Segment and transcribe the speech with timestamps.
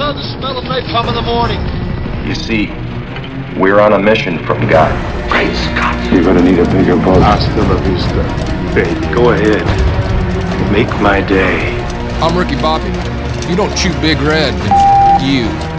[0.00, 1.60] love the smell of napalm in the morning.
[2.26, 2.68] You see,
[3.60, 4.90] we're on a mission from God.
[5.30, 5.94] Great Scott.
[6.10, 7.20] You're gonna need a bigger boat.
[7.20, 8.24] Hasta la vista,
[8.74, 9.14] baby.
[9.14, 9.60] Go ahead.
[10.72, 11.78] Make my day.
[12.22, 12.88] I'm Ricky Bobby.
[13.44, 15.69] If you don't chew Big Red, then f- you.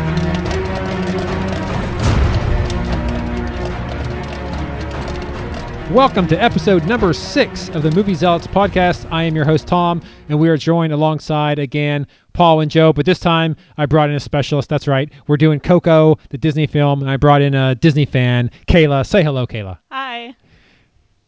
[5.92, 9.06] Welcome to episode number six of the Movie Zealots podcast.
[9.12, 12.94] I am your host, Tom, and we are joined alongside again Paul and Joe.
[12.94, 14.70] But this time I brought in a specialist.
[14.70, 15.12] That's right.
[15.28, 19.06] We're doing Coco, the Disney film, and I brought in a Disney fan, Kayla.
[19.06, 19.80] Say hello, Kayla.
[19.92, 20.34] Hi.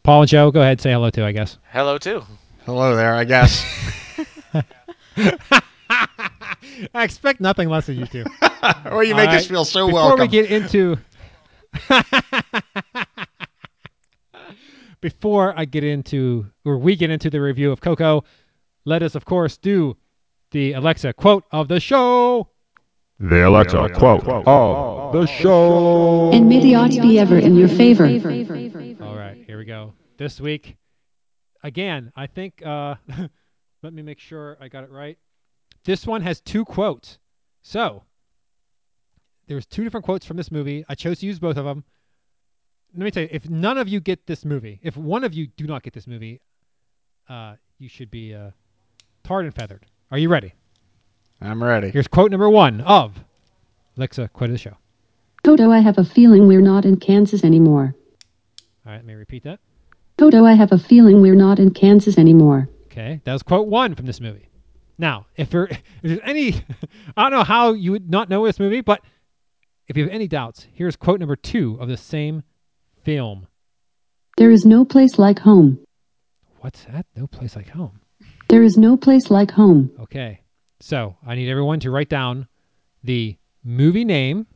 [0.03, 0.79] Paul and Joe, go ahead.
[0.79, 1.57] Say hello too, I guess.
[1.69, 2.23] Hello too.
[2.65, 3.65] Hello there, I guess.
[6.93, 8.23] I expect nothing less of you two.
[8.85, 10.25] or you make All us right, feel so Before welcome.
[10.25, 10.97] Before we get into
[15.03, 18.23] Before I get into or we get into the review of Coco,
[18.85, 19.97] let us of course do
[20.51, 22.47] the Alexa quote of the show.
[23.19, 26.31] The Alexa quote of the show.
[26.31, 28.05] And may the odds be ever in your favor.
[28.05, 29.91] All right, here we go.
[30.15, 30.77] This week
[31.63, 32.95] again, I think uh
[33.83, 35.17] let me make sure I got it right.
[35.83, 37.19] This one has two quotes.
[37.61, 38.03] So,
[39.47, 40.85] there's two different quotes from this movie.
[40.87, 41.83] I chose to use both of them.
[42.95, 45.47] Let me tell you, if none of you get this movie, if one of you
[45.47, 46.41] do not get this movie,
[47.27, 48.51] uh, you should be uh,
[49.23, 49.85] tarred and feathered.
[50.11, 50.53] Are you ready?
[51.41, 51.89] I'm ready.
[51.89, 53.15] Here's quote number one of
[53.97, 54.77] Alexa, quote of the show.
[55.43, 57.95] Toto, I have a feeling we're not in Kansas anymore.
[58.85, 59.59] All right, let me repeat that.
[60.17, 62.69] Toto, I have a feeling we're not in Kansas anymore.
[62.85, 64.49] Okay, that was quote one from this movie.
[64.97, 66.53] Now, if, there, if there's any,
[67.17, 69.01] I don't know how you would not know this movie, but
[69.87, 72.43] if you have any doubts, here's quote number two of the same
[73.03, 73.47] film.
[74.37, 75.79] There is no place like home.
[76.59, 77.05] What's that?
[77.15, 77.99] No place like home.
[78.47, 79.91] There is no place like home.
[79.99, 80.41] Okay,
[80.79, 82.47] so I need everyone to write down
[83.03, 84.47] the movie name,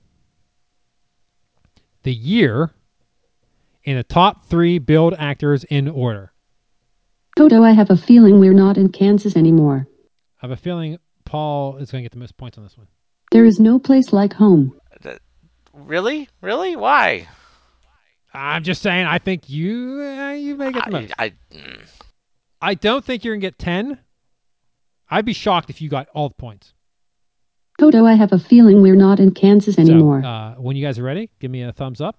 [2.03, 2.71] the year,
[3.85, 6.31] and the top three billed actors in order.
[7.37, 9.87] Toto, I have a feeling we're not in Kansas anymore.
[10.41, 12.87] I have a feeling Paul is going to get the most points on this one.
[13.31, 14.79] There is no place like home.
[15.73, 16.29] Really?
[16.41, 16.75] Really?
[16.75, 17.27] Why?
[18.37, 19.05] I'm just saying.
[19.05, 21.13] I think you uh, you may get the I, most.
[21.17, 21.79] I, mm.
[22.61, 23.97] I don't think you're gonna get ten.
[25.09, 26.73] I'd be shocked if you got all the points.
[27.79, 30.21] Toto, I have a feeling we're not in Kansas anymore.
[30.21, 32.17] So, uh, when you guys are ready, give me a thumbs up.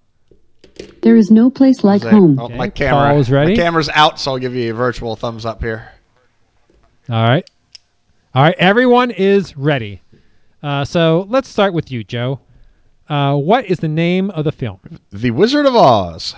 [1.01, 2.39] there is no place like Say- home.
[2.39, 3.11] oh, Okay, my camera.
[3.11, 3.51] Paul's ready.
[3.51, 5.91] My camera's out, so I'll give you a virtual thumbs up here.
[7.09, 7.49] All right,
[8.33, 8.55] all right.
[8.57, 10.01] Everyone is ready.
[10.61, 12.39] Uh, so let's start with you, Joe.
[13.09, 14.79] Uh, what is the name of the film?
[15.11, 16.35] The Wizard of Oz,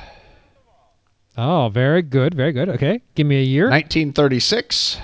[1.37, 2.69] Oh, very good, very good.
[2.69, 3.65] Okay, give me a year.
[3.69, 4.97] 1936.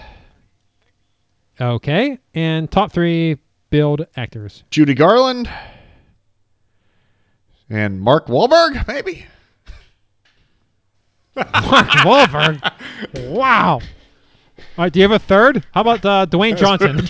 [1.60, 3.38] Okay, and top three
[3.70, 4.64] billed actors.
[4.70, 5.50] Judy Garland
[7.70, 9.26] and Mark Wahlberg, maybe.
[11.36, 13.30] Mark Wahlberg.
[13.30, 13.80] Wow.
[13.80, 13.82] All
[14.78, 15.66] right, do you have a third?
[15.74, 17.08] How about uh, Dwayne Johnson?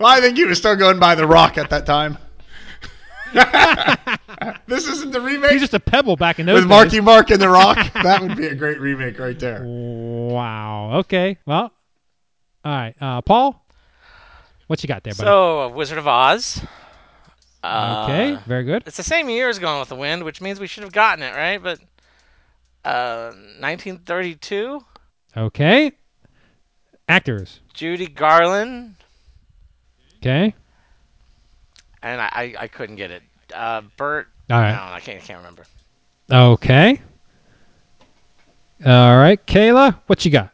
[0.00, 2.18] well, I think he was still going by The Rock at that time.
[4.66, 6.68] this isn't the remake He's just a pebble back in those with days.
[6.68, 7.76] Marky Mark and The Rock.
[8.02, 9.62] that would be a great remake right there.
[9.64, 10.98] Wow.
[11.00, 11.38] Okay.
[11.46, 11.72] Well.
[12.64, 12.94] All right.
[13.00, 13.64] Uh, Paul,
[14.68, 15.26] what you got there, buddy?
[15.26, 16.62] So, Wizard of Oz.
[17.62, 18.38] Uh, okay.
[18.46, 18.82] Very good.
[18.86, 21.22] It's the same year as Gone with the Wind, which means we should have gotten
[21.22, 21.62] it, right?
[21.62, 21.80] But
[22.84, 24.80] uh, 1932,
[25.36, 25.92] Okay.
[27.08, 27.60] Actors.
[27.74, 28.94] Judy Garland,
[30.18, 30.54] Okay.
[32.04, 33.22] And I, I, I couldn't get it.
[33.52, 34.28] Uh, Bert.
[34.50, 34.72] All right.
[34.72, 35.64] No, I can't, I can't remember.
[36.30, 37.00] Okay.
[38.84, 40.50] All right, Kayla, what you got?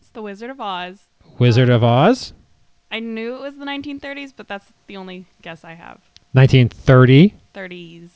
[0.00, 0.98] It's The Wizard of Oz.
[1.38, 2.32] Wizard of Oz,
[2.90, 6.00] I knew it was the 1930s, but that's the only guess I have.
[6.32, 7.34] 1930.
[7.54, 8.08] 30s.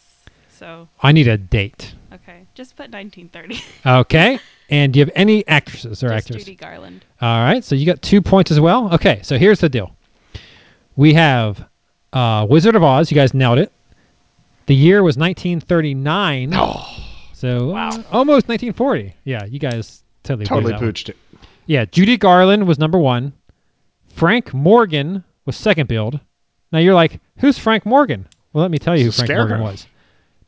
[0.50, 1.94] So, I need a date.
[2.12, 2.46] okay.
[2.54, 3.62] Just put 1930.
[4.00, 4.38] Okay.
[4.70, 6.44] and do you have any actresses or Just actors?
[6.44, 7.04] Judy Garland.
[7.20, 8.92] All right, so you got two points as well.
[8.94, 9.94] Okay, so here's the deal.
[10.96, 11.64] We have
[12.14, 13.10] uh, Wizard of Oz.
[13.10, 13.70] You guys nailed it.
[14.66, 16.52] The year was 1939.
[16.54, 16.86] Oh,
[17.34, 19.14] So uh, almost 1940.
[19.24, 20.80] Yeah, you guys totally totally one.
[20.82, 21.16] pooched it.
[21.66, 23.32] Yeah, Judy Garland was number one.
[24.08, 26.18] Frank Morgan was second billed.
[26.72, 28.26] Now you're like, who's Frank Morgan?
[28.52, 29.86] Well, let me tell you who Frank Morgan was.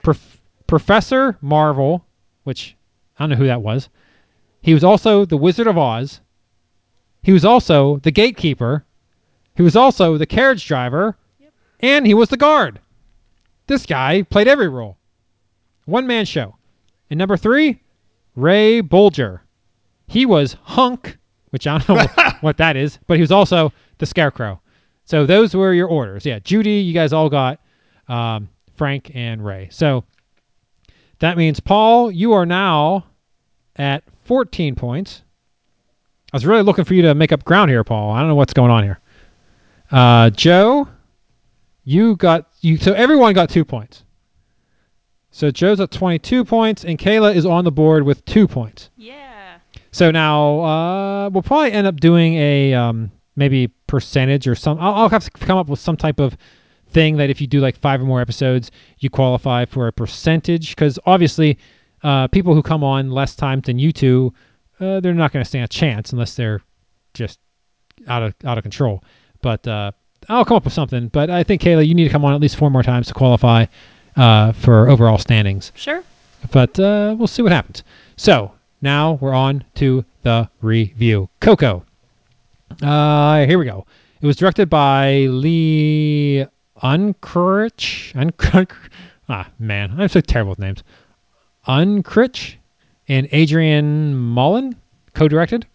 [0.02, 2.04] Prof- Professor Marvel,
[2.44, 2.76] which
[3.18, 3.88] I don't know who that was.
[4.62, 6.20] He was also the Wizard of Oz.
[7.22, 8.84] He was also the gatekeeper.
[9.56, 11.16] He was also the carriage driver.
[11.81, 12.81] And he was the guard.
[13.67, 14.96] This guy played every role.
[15.84, 16.56] One man show.
[17.11, 17.81] And number three,
[18.34, 19.40] Ray Bolger.
[20.08, 21.19] He was Hunk,
[21.50, 24.61] which I don't know what that is, but he was also the Scarecrow.
[25.05, 26.26] So those were your orders.
[26.26, 27.61] Yeah, Judy, you guys all got
[28.08, 29.69] um, Frank and Ray.
[29.70, 30.05] So
[31.20, 33.06] that means Paul, you are now
[33.76, 35.23] at 14 points.
[36.32, 38.12] I was really looking for you to make up ground here, Paul.
[38.12, 39.00] I don't know what's going on here.
[39.90, 40.88] Uh, Joe,
[41.87, 42.77] you got you.
[42.77, 44.03] So everyone got two points.
[45.31, 48.91] So Joe's at 22 points, and Kayla is on the board with two points.
[48.97, 49.59] Yeah.
[49.93, 54.79] So now uh, we'll probably end up doing a um, maybe percentage or some.
[54.81, 56.37] I'll, I'll have to come up with some type of
[56.91, 60.71] thing that if you do like five or more episodes, you qualify for a percentage.
[60.71, 61.56] Because obviously,
[62.03, 64.35] uh, people who come on less times than you two,
[64.81, 66.62] uh, they're not going to stand a chance unless they're
[67.15, 67.38] just
[68.09, 69.05] out of out of control.
[69.41, 69.93] But uh,
[70.28, 71.08] I'll come up with something.
[71.08, 73.14] But I think Kayla, you need to come on at least four more times to
[73.14, 73.67] qualify
[74.17, 76.02] uh, for overall standings Sure.
[76.52, 77.82] but uh, we'll see what happens.
[78.17, 78.52] So
[78.82, 81.28] now we're on to the review.
[81.40, 81.84] Coco.
[82.82, 83.87] Uh, here we go.
[84.20, 86.46] It was directed by Lee
[86.82, 88.12] Unkrich.
[88.14, 88.73] Unkrich.
[89.28, 90.82] Ah, man, I'm so terrible with names.
[91.69, 92.55] Unkrich
[93.08, 94.76] and Adrian Mullen
[95.14, 95.67] co-directed.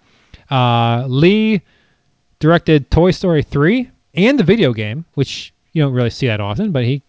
[0.50, 1.62] Uh, Lee
[2.40, 6.72] directed Toy Story 3 and the video game, which you don't really see that often,
[6.72, 7.02] but he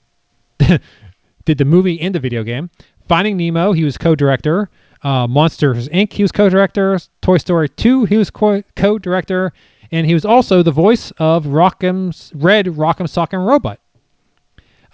[1.44, 2.70] did the movie and the video game.
[3.08, 4.70] Finding Nemo, he was co-director.
[5.02, 6.98] Uh, Monsters Inc., he was co-director.
[7.20, 9.52] Toy Story 2, he was co- co-director,
[9.90, 13.80] and he was also the voice of Rock'em Red Rock'em Sock'em Robot.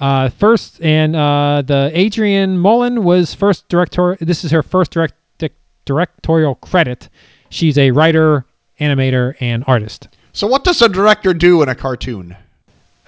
[0.00, 4.16] Uh, first, and uh, the Adrian Mullen was first director.
[4.20, 5.50] This is her first direct di-
[5.84, 7.08] directorial credit.
[7.50, 8.46] She's a writer,
[8.80, 10.08] animator, and artist.
[10.38, 12.36] So what does a director do in a cartoon?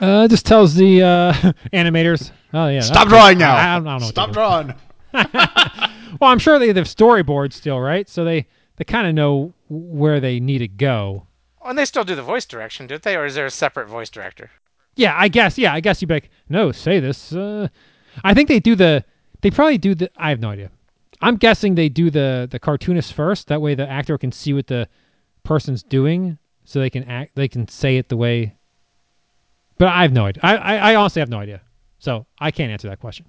[0.01, 1.33] Uh, just tells the uh,
[1.73, 2.33] animators.
[2.53, 2.81] Oh yeah.
[2.81, 3.55] Stop drawing now.
[3.55, 3.93] I, I don't know.
[3.95, 4.35] what Stop to do.
[4.35, 4.75] drawing.
[6.21, 8.09] Well, I'm sure they have storyboards still, right?
[8.09, 11.25] So they they kind of know where they need to go.
[11.65, 13.15] And they still do the voice direction, don't they?
[13.15, 14.51] Or is there a separate voice director?
[14.97, 15.57] Yeah, I guess.
[15.57, 17.33] Yeah, I guess you'd be like, no, say this.
[17.33, 17.69] Uh,
[18.25, 19.05] I think they do the.
[19.41, 20.11] They probably do the.
[20.17, 20.69] I have no idea.
[21.21, 23.47] I'm guessing they do the the cartoonist first.
[23.47, 24.89] That way, the actor can see what the
[25.45, 26.39] person's doing,
[26.71, 27.35] so they can act.
[27.35, 28.55] They can say it the way.
[29.77, 30.41] But I have no idea.
[30.45, 31.61] I I, I honestly have no idea.
[31.99, 33.27] So I can't answer that question.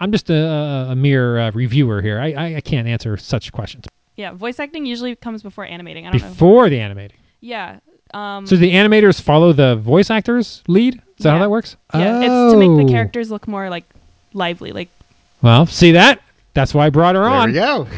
[0.00, 2.18] I'm just a, a, a mere uh, reviewer here.
[2.18, 3.84] I, I I can't answer such questions
[4.16, 4.32] Yeah.
[4.32, 6.06] Voice acting usually comes before animating.
[6.06, 6.28] I don't know.
[6.30, 7.16] before the animating.
[7.40, 7.78] Yeah.
[8.14, 10.94] Um, So the animators follow the voice actors lead.
[11.18, 11.76] Is that how that works?
[11.94, 12.76] yeah, it's to make Oh.
[12.76, 13.84] the characters look more like
[14.32, 14.72] lively.
[14.72, 14.88] Like
[15.42, 16.20] Well, see that?
[16.54, 17.52] That's why I brought her There on.
[17.52, 17.88] There we go.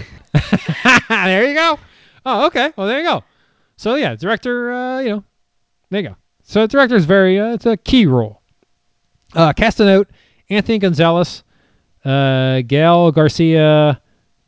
[1.09, 1.79] there you go.
[2.25, 2.73] Oh, okay.
[2.77, 3.23] Well, there you go.
[3.77, 4.73] So yeah, director.
[4.73, 5.25] Uh, you know,
[5.91, 6.17] there you go.
[6.43, 7.39] So director is very.
[7.39, 8.41] Uh, it's a key role.
[9.35, 10.09] Uh, cast a note:
[10.49, 11.43] Anthony Gonzalez,
[12.05, 14.01] uh, Gael Garcia,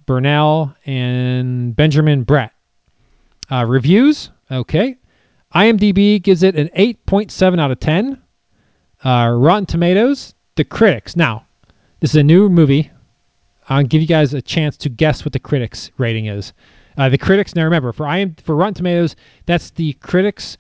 [0.07, 2.51] Bernal, and Benjamin Bratt.
[3.51, 4.31] Uh, reviews.
[4.51, 4.97] Okay.
[5.55, 8.21] IMDb gives it an 8.7 out of 10.
[9.03, 10.35] Uh, Rotten Tomatoes.
[10.57, 11.17] The critics.
[11.17, 11.47] Now,
[12.01, 12.91] this is a new movie.
[13.69, 16.53] I'll give you guys a chance to guess what the critics rating is.
[16.99, 19.17] Uh, the critics now remember for I am for Rotten Tomatoes,
[19.47, 20.59] that's the critics.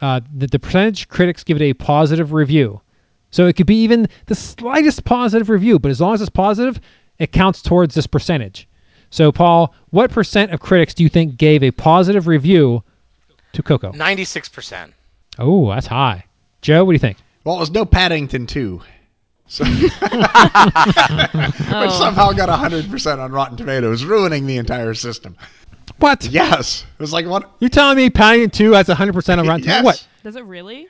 [0.00, 2.80] Uh, the, the percentage critics give it a positive review,
[3.30, 6.80] so it could be even the slightest positive review, but as long as it's positive,
[7.18, 8.68] it counts towards this percentage.
[9.10, 12.84] So, Paul, what percent of critics do you think gave a positive review
[13.54, 13.92] to Coco?
[13.92, 14.92] Ninety-six percent.
[15.38, 16.24] Oh, that's high.
[16.60, 17.16] Joe, what do you think?
[17.44, 18.82] Well, it was no Paddington 2.
[19.46, 25.38] So, which oh, somehow got 100% on Rotten Tomatoes, ruining the entire system.
[25.98, 26.24] What?
[26.24, 26.84] Yes.
[26.98, 27.50] It was like, what?
[27.60, 29.78] You telling me Paddington 2 has 100% on Rotten yes.
[29.78, 29.84] Tomatoes?
[29.84, 30.06] What?
[30.22, 30.86] does it really?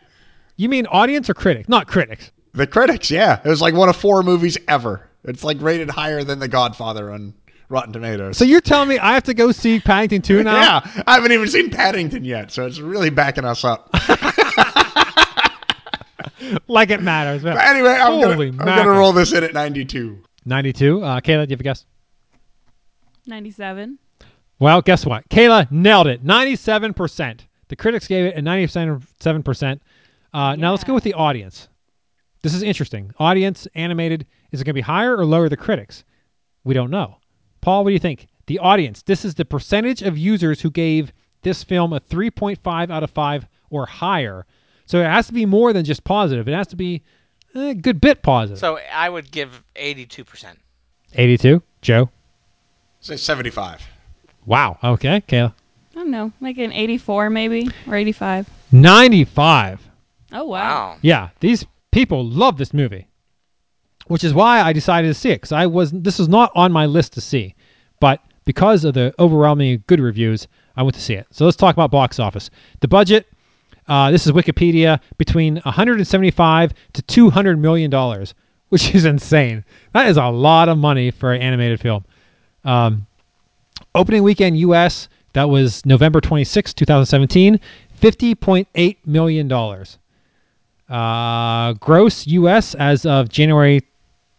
[0.56, 1.68] You mean audience or critic?
[1.68, 2.30] Not critics.
[2.52, 3.40] The critics, yeah.
[3.44, 5.08] It was like one of four movies ever.
[5.24, 7.34] It's like rated higher than The Godfather on
[7.68, 8.36] Rotten Tomatoes.
[8.38, 10.54] So you're telling me I have to go see Paddington 2 now?
[10.54, 13.90] yeah, I haven't even seen Paddington yet, so it's really backing us up.
[16.66, 17.42] Like it matters.
[17.42, 20.22] But anyway, I'm gonna, I'm gonna roll this in at 92.
[20.44, 21.02] 92.
[21.02, 21.84] Uh, Kayla, do you have a guess?
[23.26, 23.98] Ninety-seven.
[24.58, 25.28] Well, guess what?
[25.28, 26.24] Kayla nailed it.
[26.24, 27.40] 97%.
[27.68, 29.80] The critics gave it a 97%.
[30.32, 31.68] Uh, Now let's go with the audience.
[32.42, 33.12] This is interesting.
[33.18, 36.04] Audience animated, is it going to be higher or lower the critics?
[36.64, 37.16] We don't know.
[37.60, 38.26] Paul, what do you think?
[38.46, 41.12] The audience, this is the percentage of users who gave
[41.42, 44.46] this film a 3.5 out of 5 or higher.
[44.86, 46.48] So it has to be more than just positive.
[46.48, 47.02] It has to be
[47.54, 48.58] a good bit positive.
[48.58, 50.58] So I would give eighty-two percent.
[51.14, 51.62] 82.
[51.82, 52.08] Joe.
[53.00, 53.82] Say 75.
[54.48, 54.78] Wow.
[54.82, 55.20] Okay.
[55.28, 55.52] Kayla.
[55.92, 58.48] I don't know, like an eighty-four maybe or eighty-five.
[58.72, 59.80] 95.
[60.32, 60.46] Oh wow.
[60.46, 60.96] Wow.
[61.02, 63.08] Yeah, these people love this movie,
[64.06, 65.36] which is why I decided to see it.
[65.36, 67.54] Because I was this was not on my list to see,
[68.00, 71.26] but because of the overwhelming good reviews, I went to see it.
[71.30, 72.48] So let's talk about box office.
[72.80, 73.26] The budget,
[73.86, 78.34] Uh, this is Wikipedia between 175 to 200 million dollars,
[78.68, 79.64] which is insane.
[79.94, 82.04] That is a lot of money for an animated film.
[82.64, 83.06] Um,
[83.98, 85.08] opening weekend U.S.
[85.34, 87.60] That was November 26, 2017.
[88.00, 89.98] 50.8 million dollars.
[90.88, 92.74] Uh, gross U.S.
[92.76, 93.82] as of January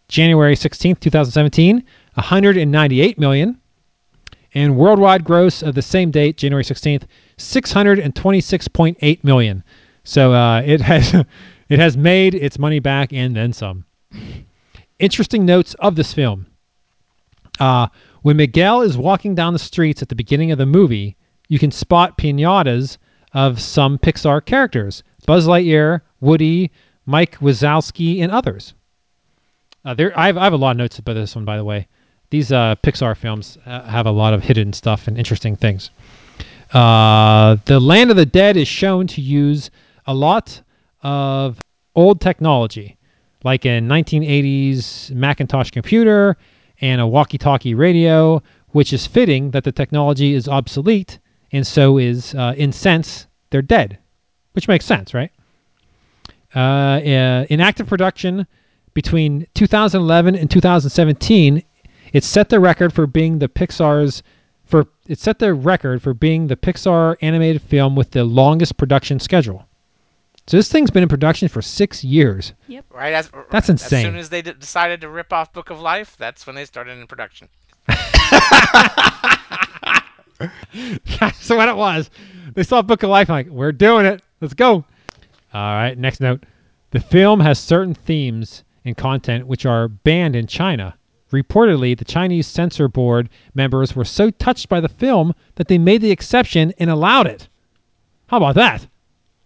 [0.07, 1.83] January 16th, 2017,
[2.15, 3.59] 198 million.
[4.55, 7.03] And worldwide gross of the same date, January 16th,
[7.37, 9.63] 626.8 million.
[10.03, 11.13] So uh, it has
[11.69, 13.85] it has made its money back and then some.
[14.97, 16.47] Interesting notes of this film.
[17.59, 17.87] Uh,
[18.21, 21.15] when Miguel is walking down the streets at the beginning of the movie,
[21.47, 22.97] you can spot pinatas
[23.33, 26.71] of some Pixar characters: Buzz Lightyear, Woody,
[27.05, 28.73] Mike Wazowski, and others.
[29.85, 31.63] Uh, there, I have, I have a lot of notes about this one, by the
[31.63, 31.87] way.
[32.29, 35.89] These uh, Pixar films uh, have a lot of hidden stuff and interesting things.
[36.73, 39.71] Uh, the Land of the Dead is shown to use
[40.05, 40.61] a lot
[41.01, 41.59] of
[41.95, 42.97] old technology,
[43.43, 46.37] like a 1980s Macintosh computer
[46.81, 51.19] and a walkie-talkie radio, which is fitting that the technology is obsolete,
[51.51, 53.97] and so is, uh, in sense, they're dead,
[54.53, 55.31] which makes sense, right?
[56.55, 58.47] Uh, uh, in active production
[58.93, 61.63] between 2011 and 2017,
[62.11, 64.23] it set the record for being the Pixar's
[64.65, 69.19] for it set the record for being the Pixar animated film with the longest production
[69.19, 69.65] schedule.
[70.49, 72.53] So this thing's been in production for six years.
[72.69, 72.85] Yep.
[72.89, 73.99] Right as That's insane.
[73.99, 76.65] As soon as they d- decided to rip off Book of Life, that's when they
[76.65, 77.49] started in production.
[81.19, 82.09] That's what it was.
[82.55, 84.23] They saw Book of Life, like, we're doing it.
[84.41, 84.83] Let's go.
[85.53, 86.43] All right, next note.
[86.89, 90.95] The film has certain themes and content which are banned in China.
[91.31, 96.01] Reportedly, the Chinese censor board members were so touched by the film that they made
[96.01, 97.47] the exception and allowed it.
[98.29, 98.87] How about that?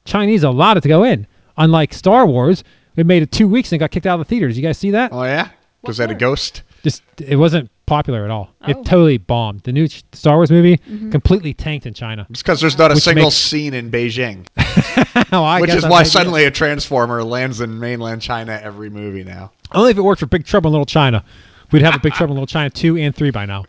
[0.06, 1.28] Chinese allowed it to go in.
[1.58, 2.64] Unlike Star Wars,
[2.96, 4.58] it made it two weeks and got kicked out of the theaters.
[4.58, 5.12] You guys see that?
[5.14, 5.50] Oh yeah,
[5.84, 6.64] was that a ghost?
[6.84, 8.50] Just it wasn't popular at all.
[8.68, 8.84] It Oh.
[8.84, 9.62] totally bombed.
[9.62, 10.78] The new Star Wars movie
[11.12, 12.26] completely tanked in China.
[12.32, 14.46] Just because there's not a Which single makes- scene in Beijing,
[15.32, 16.12] Oh, I which is why might be it.
[16.12, 19.52] suddenly a transformer lands in mainland China every movie now.
[19.74, 21.24] Only if it worked for Big Trouble in Little China,
[21.72, 23.66] we'd have a Big Trouble in Little China two and three by now.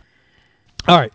[0.88, 1.12] All right,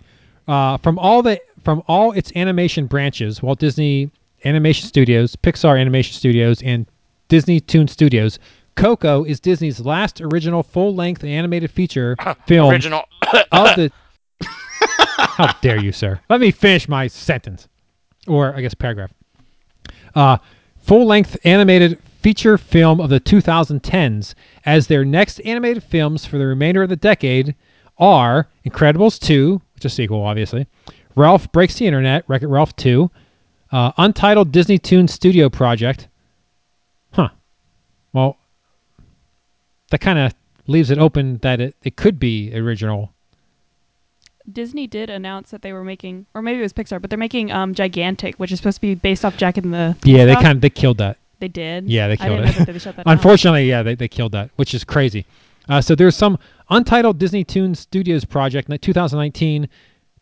[0.47, 4.09] uh, from all the from all its animation branches, Walt Disney
[4.46, 6.86] Animation Studios, Pixar Animation Studios, and
[7.27, 8.39] Disney Toon Studios,
[8.75, 12.15] Coco is Disney's last original full-length animated feature
[12.48, 13.03] film Original.
[13.51, 13.91] of the.
[14.48, 16.19] How dare you, sir?
[16.29, 17.67] Let me finish my sentence,
[18.27, 19.12] or I guess paragraph.
[20.15, 20.38] Uh,
[20.77, 24.34] full length animated feature film of the 2010s,
[24.65, 27.55] as their next animated films for the remainder of the decade
[27.98, 30.67] are Incredibles 2, which is a sequel, obviously,
[31.15, 33.12] Ralph Breaks the Internet, Wreck It Ralph 2,
[33.71, 36.07] uh, Untitled Disney Toon Studio Project.
[37.11, 37.29] Huh.
[38.13, 38.38] Well,
[39.91, 40.33] that kind of
[40.67, 43.11] leaves it open that it, it could be original.
[44.51, 47.51] Disney did announce that they were making, or maybe it was Pixar, but they're making
[47.51, 49.95] um Gigantic, which is supposed to be based off Jack and the.
[50.03, 51.17] Yeah, they kind of they killed that.
[51.39, 51.88] They did.
[51.88, 52.65] Yeah, they killed it.
[52.65, 53.13] they shut that down.
[53.13, 55.25] Unfortunately, yeah, they, they killed that, which is crazy.
[55.69, 56.38] Uh, so there's some
[56.69, 59.69] untitled Disney Toon Studios project in 2019,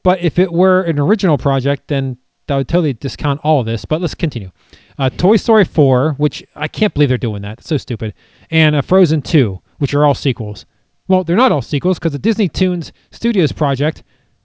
[0.03, 3.85] but if it were an original project, then that would totally discount all of this.
[3.85, 4.51] But let's continue.
[4.99, 7.59] Uh, Toy Story 4, which I can't believe they're doing that.
[7.59, 8.13] It's so stupid.
[8.49, 10.65] And uh, Frozen 2, which are all sequels.
[11.07, 14.03] Well, they're not all sequels because the Disney Toons Studios project,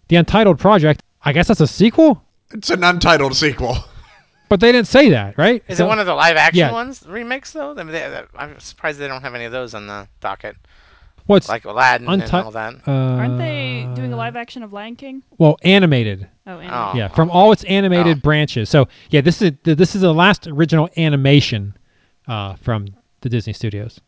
[0.08, 3.76] the untitled project, I guess that's a sequel, It's an untitled sequel.
[4.48, 5.62] but they didn't say that, right?
[5.68, 6.72] Is So- it one of the live action yeah.
[6.72, 7.70] ones, remakes though?
[7.72, 10.56] I mean, they, I'm surprised they don't have any of those on the docket,
[11.26, 12.74] what's like Aladdin and Unti- all that.
[12.86, 15.22] uh, Aren't they doing a live action of Lion King?
[15.38, 16.28] Well, animated.
[16.46, 16.92] Oh, and Oh.
[16.94, 18.20] Yeah, from all its animated Oh.
[18.20, 18.68] branches.
[18.68, 21.74] So yeah, this is this is the last original animation
[22.26, 22.88] uh, from
[23.20, 24.00] the Disney Studios.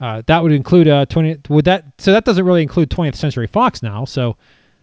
[0.00, 1.36] Uh, that would include uh, twenty.
[1.48, 1.84] Would that?
[1.98, 4.04] So that doesn't really include 20th Century Fox now.
[4.04, 4.36] So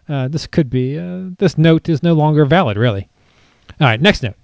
[0.07, 0.97] uh, this could be.
[0.97, 3.07] Uh, this note is no longer valid, really.
[3.79, 4.35] All right, next note.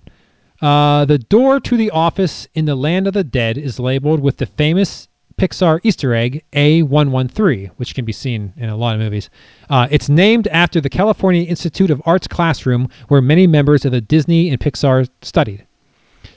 [0.61, 4.37] Uh, the door to the office in the land of the dead is labeled with
[4.37, 5.07] the famous
[5.37, 9.29] Pixar Easter egg A113, which can be seen in a lot of movies.
[9.69, 14.01] Uh, it's named after the California Institute of Arts classroom where many members of the
[14.01, 15.65] Disney and Pixar studied.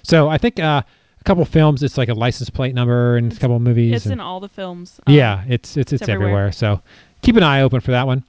[0.03, 0.83] So I think uh,
[1.21, 3.95] a couple films, it's like a license plate number, and a couple movies.
[3.95, 5.01] It's and- in all the films.
[5.07, 6.29] Um, yeah, it's it's it's, it's everywhere.
[6.29, 6.53] everywhere.
[6.53, 6.83] So
[7.23, 8.25] keep an eye open for that one.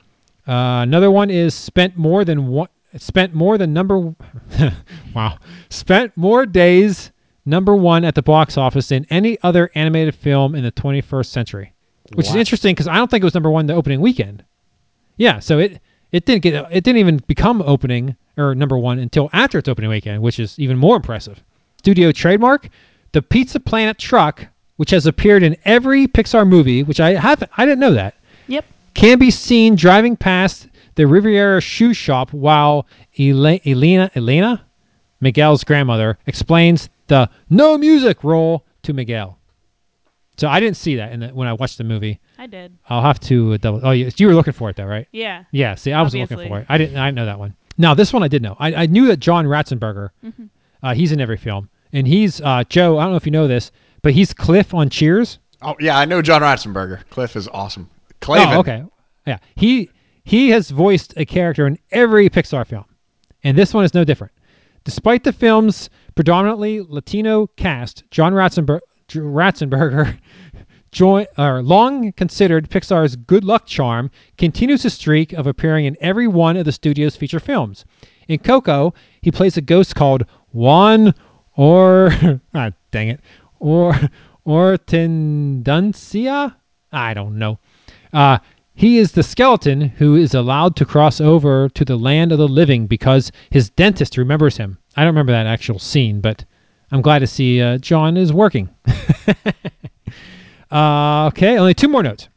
[0.48, 4.16] Uh, another one is spent more than one spent more than number
[5.16, 5.38] wow
[5.70, 7.12] spent more days
[7.46, 11.74] number one at the box office than any other animated film in the 21st century,
[12.13, 14.43] which is interesting because I don't think it was number one the opening weekend.
[15.17, 15.79] Yeah, so it
[16.12, 19.89] it didn't get it didn't even become opening or number one until after its opening
[19.89, 21.43] weekend, which is even more impressive.
[21.77, 22.69] studio trademark.
[23.12, 24.46] The Pizza Planet truck,
[24.77, 28.15] which has appeared in every Pixar movie, which I have I didn't know that,
[28.48, 28.65] Yep.
[28.93, 32.86] can be seen driving past the Rivera shoe shop while
[33.17, 34.62] Elena Elena
[35.22, 39.38] Miguel's grandmother explains the no music roll to Miguel.
[40.38, 42.22] So I didn't see that in the, when I watched the movie.
[42.38, 42.78] I did.
[42.89, 43.82] I'll have to uh, double.
[43.84, 45.06] Oh, you, you were looking for it though, right?
[45.12, 45.44] Yeah.
[45.51, 45.75] Yeah.
[45.75, 46.66] See, I was looking for it.
[46.70, 46.96] I didn't.
[46.96, 47.56] I didn't know that one.
[47.78, 48.56] Now this one I did know.
[48.58, 50.10] I, I knew that John Ratzenberger.
[50.24, 50.46] Mm-hmm.
[50.82, 52.98] Uh, he's in every film, and he's uh, Joe.
[52.98, 55.39] I don't know if you know this, but he's Cliff on Cheers.
[55.62, 57.01] Oh yeah, I know John Ratzenberger.
[57.10, 57.89] Cliff is awesome.
[58.22, 58.56] Clavin.
[58.56, 58.84] Oh, okay.
[59.28, 59.39] Yeah.
[59.56, 59.89] He
[60.24, 62.86] he has voiced a character in every Pixar film.
[63.44, 64.34] And this one is no different.
[64.89, 70.17] Despite the film's predominantly Latino cast, John Ratzenber- Ratzenberger
[70.91, 76.27] join, or long considered Pixar's good luck charm continues his streak of appearing in every
[76.27, 77.86] one of the studio's feature films.
[78.27, 81.13] In Coco, he plays a ghost called Juan
[81.55, 82.10] or
[82.55, 83.19] ah, dang it.
[83.60, 83.93] Or
[84.48, 86.55] Hortendancia?
[86.91, 87.60] I don't know.
[88.12, 88.39] Uh,
[88.80, 92.48] he is the skeleton who is allowed to cross over to the land of the
[92.48, 94.78] living because his dentist remembers him.
[94.96, 96.46] I don't remember that actual scene, but
[96.90, 98.70] I'm glad to see uh, John is working.
[100.72, 102.30] uh, okay, only two more notes.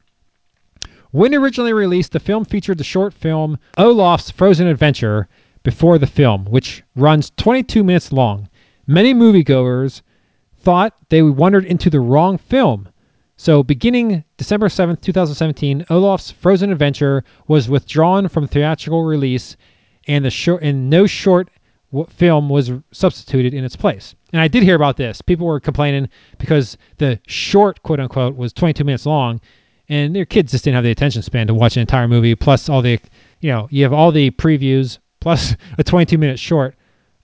[1.13, 5.29] When originally released, the film featured the short film Olaf's Frozen Adventure
[5.63, 8.49] before the film, which runs 22 minutes long.
[8.89, 10.03] Many moviegoers
[10.59, 12.89] thought they wandered into the wrong film.
[13.43, 19.57] So, beginning December 7th, 2017, Olaf's Frozen Adventure was withdrawn from theatrical release,
[20.07, 21.51] and the short and no short
[21.91, 24.15] w- film was substituted in its place.
[24.33, 25.21] And I did hear about this.
[25.21, 26.09] People were complaining
[26.39, 29.41] because the short, quote unquote, was 22 minutes long,
[29.89, 32.37] and their kids just didn't have the attention span to watch an entire movie.
[32.37, 33.01] Plus, all the,
[33.41, 36.77] you know, you have all the previews plus a 22 minute short.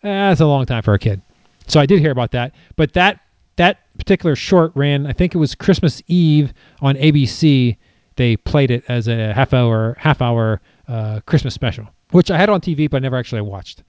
[0.03, 1.23] Eh, That's a long time for a kid.
[1.69, 2.57] So I did hear about that.
[2.75, 3.21] But that
[3.59, 7.77] that particular short ran, I think it was Christmas Eve on ABC.
[8.17, 12.49] They played it as a half hour half hour uh, Christmas special, which I had
[12.49, 13.83] on TV but I never actually watched.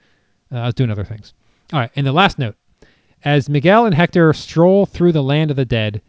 [0.51, 1.33] Uh, I was doing other things.
[1.71, 2.55] All right, and the last note:
[3.23, 6.01] as Miguel and Hector stroll through the land of the dead,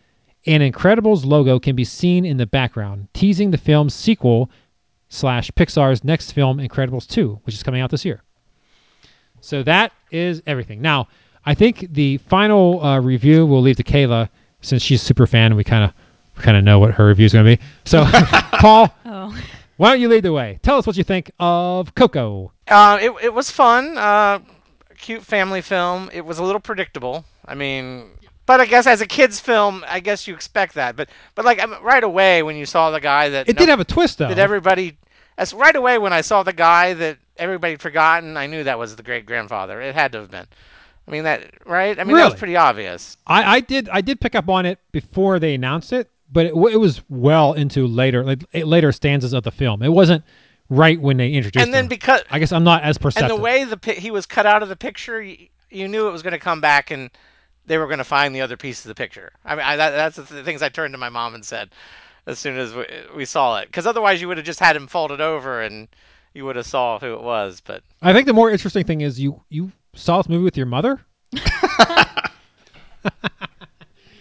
[0.47, 4.51] an Incredibles logo can be seen in the background, teasing the film's sequel
[5.09, 8.23] slash Pixar's next film, Incredibles 2, which is coming out this year.
[9.41, 10.81] So that is everything.
[10.81, 11.09] Now,
[11.47, 14.29] I think the final uh, review we'll leave to Kayla
[14.61, 15.93] since she's a super fan and we kind of
[16.43, 17.63] kind of know what her review is going to be.
[17.85, 18.05] So,
[18.61, 19.35] Paul, Oh.
[19.77, 20.59] why don't you lead the way?
[20.63, 22.53] Tell us what you think of Coco.
[22.69, 23.97] Uh, it it was fun.
[23.99, 24.39] Uh,
[24.99, 26.11] cute family film.
[26.13, 27.25] It was a little predictable.
[27.47, 28.11] I mean,
[28.47, 30.95] but I guess as a kids film, I guess you expect that.
[30.97, 33.69] But but like I mean, right away when you saw the guy that It did
[33.69, 34.29] have a twist though.
[34.29, 34.97] that everybody
[35.39, 38.79] as right away when I saw the guy that everybody had forgotten, I knew that
[38.79, 39.81] was the great grandfather.
[39.81, 40.47] It had to have been.
[41.11, 41.99] I mean that right?
[41.99, 43.17] I mean that was pretty obvious.
[43.27, 46.51] I, I did I did pick up on it before they announced it, but it,
[46.51, 49.83] it was well into later like eh, later stanzas of the film.
[49.83, 50.23] It wasn't
[50.69, 51.65] right when they introduced.
[51.65, 51.89] And then him.
[51.89, 53.29] because I guess I'm not as perceptive.
[53.29, 56.13] and the way the he was cut out of the picture, you, you knew it
[56.13, 57.11] was going to come back and
[57.67, 59.33] they were going to find the other piece of the picture.
[59.45, 61.71] I mean, I, that, that's the th- things I turned to my mom and said
[62.27, 64.87] as soon as we, we saw it, because otherwise you would have just had him
[64.87, 65.89] folded over and
[66.35, 67.61] you would have saw who it was.
[67.61, 70.67] But I think the more interesting thing is you you saw this movie with your
[70.67, 71.01] mother.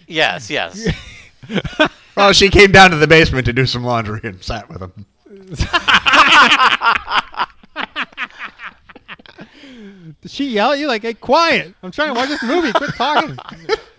[0.06, 0.88] yes, yes,
[2.16, 5.06] Well, she came down to the basement to do some laundry and sat with him.
[10.20, 11.74] Did she yell at you like, "Hey, quiet!
[11.82, 12.72] I'm trying to watch this movie.
[12.72, 13.38] Quit talking."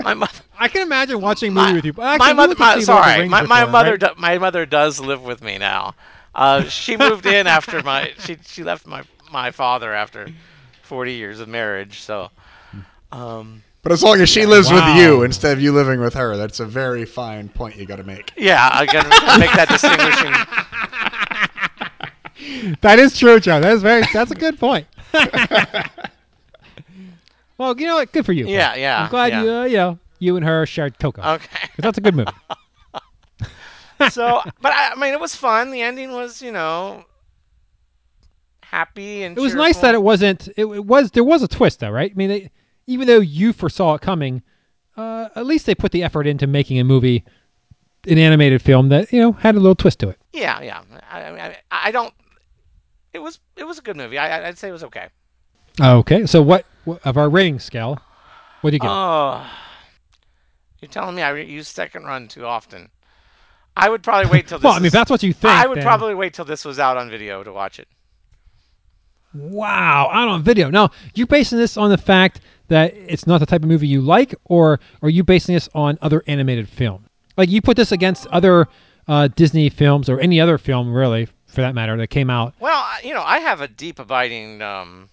[0.03, 0.27] my mo-
[0.59, 1.93] I can imagine watching a movie my, with you.
[1.99, 3.99] Actually, my mother, my, see Lord of the sorry, my, my before, mother, right?
[3.99, 5.95] do, my mother does live with me now.
[6.35, 10.27] Uh, she moved in after my she she left my my father after
[10.91, 12.01] 40 years of marriage.
[12.01, 12.29] So,
[13.13, 14.93] um, But as long as she lives Wow.
[14.93, 17.95] with you instead of you living with her, that's a very fine point you got
[17.95, 18.33] to make.
[18.35, 19.07] yeah, I gotta
[19.39, 20.33] make that distinguishing.
[22.81, 23.61] That is true, Joe.
[23.61, 24.03] That is very.
[24.13, 24.85] That's a good point.
[27.57, 28.11] well, you know what?
[28.11, 28.47] Good for you.
[28.47, 28.79] Yeah, Paul.
[28.79, 29.43] yeah, I'm glad yeah.
[29.43, 31.21] you, uh, you know, you and her shared Coco.
[31.21, 32.31] Okay, that's a good movie.
[34.09, 35.71] so, but I, I mean, it was fun.
[35.71, 37.05] The ending was, you know,
[38.71, 39.37] happy and.
[39.37, 40.47] It was nice that it wasn't.
[40.57, 41.11] It, it was.
[41.11, 42.11] There was a twist, though, right?
[42.11, 42.51] I mean, they,
[42.87, 44.41] even though you foresaw it coming,
[44.97, 47.23] uh, at least they put the effort into making a movie,
[48.07, 50.17] an animated film that you know had a little twist to it.
[50.33, 50.81] Yeah, yeah.
[51.11, 52.13] I, I, I- don't.
[53.13, 54.17] It was it was a good movie.
[54.17, 55.07] I, I'd say it was okay.
[55.79, 57.97] Okay, so what, what of our rating scale?
[58.61, 58.89] What do you give?
[58.89, 59.45] Oh,
[60.81, 62.89] you're telling me I use second run too often.
[63.75, 64.63] I would probably wait till this.
[64.63, 65.53] well, I mean, is- that's what you think.
[65.53, 67.87] I would then- probably wait till this was out on video to watch it.
[69.33, 70.69] Wow, out on video.
[70.69, 74.01] Now you're basing this on the fact that it's not the type of movie you
[74.01, 77.05] like, or are you basing this on other animated film?
[77.37, 78.67] Like you put this against other
[79.07, 82.53] uh, Disney films or any other film, really, for that matter, that came out.
[82.59, 85.09] Well, you know, I have a deep abiding um,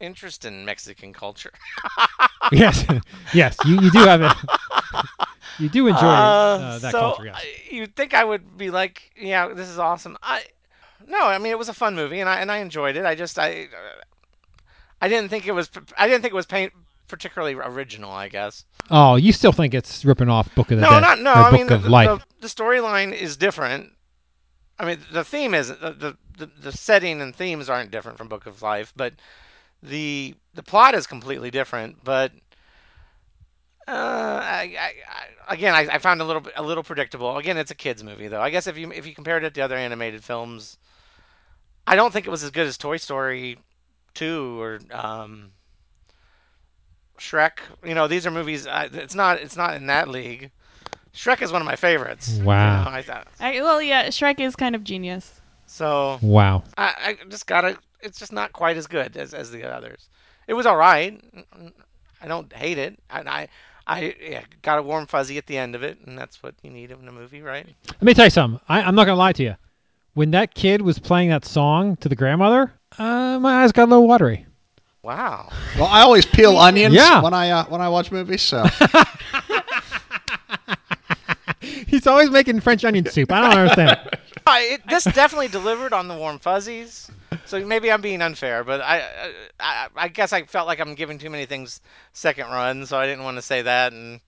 [0.00, 1.52] interest in Mexican culture.
[2.52, 2.84] yes,
[3.34, 4.32] yes, you, you do have it.
[5.58, 7.26] you do enjoy uh, that so culture.
[7.26, 7.44] Yes.
[7.70, 10.16] You'd think I would be like, yeah, this is awesome.
[10.22, 10.42] I
[11.06, 13.04] no, I mean it was a fun movie and I and I enjoyed it.
[13.04, 13.68] I just I
[15.00, 16.72] I didn't think it was I didn't think it was paint
[17.08, 18.10] particularly original.
[18.10, 18.64] I guess.
[18.90, 21.00] Oh, you still think it's ripping off Book of the No, Dead?
[21.00, 21.32] not no.
[21.32, 22.24] I mean the, of Life.
[22.40, 23.92] the, the storyline is different.
[24.78, 28.46] I mean the theme is the, the the setting and themes aren't different from Book
[28.46, 29.14] of Life, but
[29.82, 32.02] the the plot is completely different.
[32.02, 32.32] But
[33.88, 33.92] uh,
[34.42, 34.92] I, I,
[35.48, 37.36] I, again, I, I found it a little a little predictable.
[37.36, 38.40] Again, it's a kids movie though.
[38.40, 40.78] I guess if you if you compared it to other animated films,
[41.90, 43.58] I don't think it was as good as Toy Story
[44.14, 45.50] two or um,
[47.18, 47.58] Shrek.
[47.84, 48.66] You know, these are movies.
[48.66, 50.52] I, it's not it's not in that league.
[51.12, 52.38] Shrek is one of my favorites.
[52.38, 52.84] you Wow.
[52.84, 55.40] know, I thought- I, well, yeah, Shrek is kind of genius.
[55.66, 56.62] so wow.
[56.78, 57.76] I, I just gotta.
[58.00, 60.08] It's just not quite as good as, as the others.
[60.46, 61.20] It was all right.
[62.22, 62.98] I don't hate it.
[63.10, 63.48] And I,
[63.86, 66.70] I yeah, got a warm fuzzy at the end of it, and that's what you
[66.70, 67.66] need in a movie, right?
[67.88, 68.60] Let me tell you something.
[68.68, 69.56] I, I'm not gonna lie to you.
[70.14, 73.90] When that kid was playing that song to the grandmother, uh, my eyes got a
[73.90, 74.46] little watery.
[75.02, 75.50] Wow.
[75.76, 77.22] Well, I always peel onions Yeah.
[77.22, 78.42] when I uh, when I watch movies.
[78.42, 78.64] So
[81.60, 83.30] He's always making French onion soup.
[83.32, 83.98] I don't understand.
[84.46, 87.10] I, it, this definitely delivered on the warm fuzzies.
[87.44, 91.18] So maybe I'm being unfair, but I, I, I guess I felt like I'm giving
[91.18, 91.80] too many things
[92.12, 93.92] second run, so I didn't want to say that.
[93.92, 94.20] And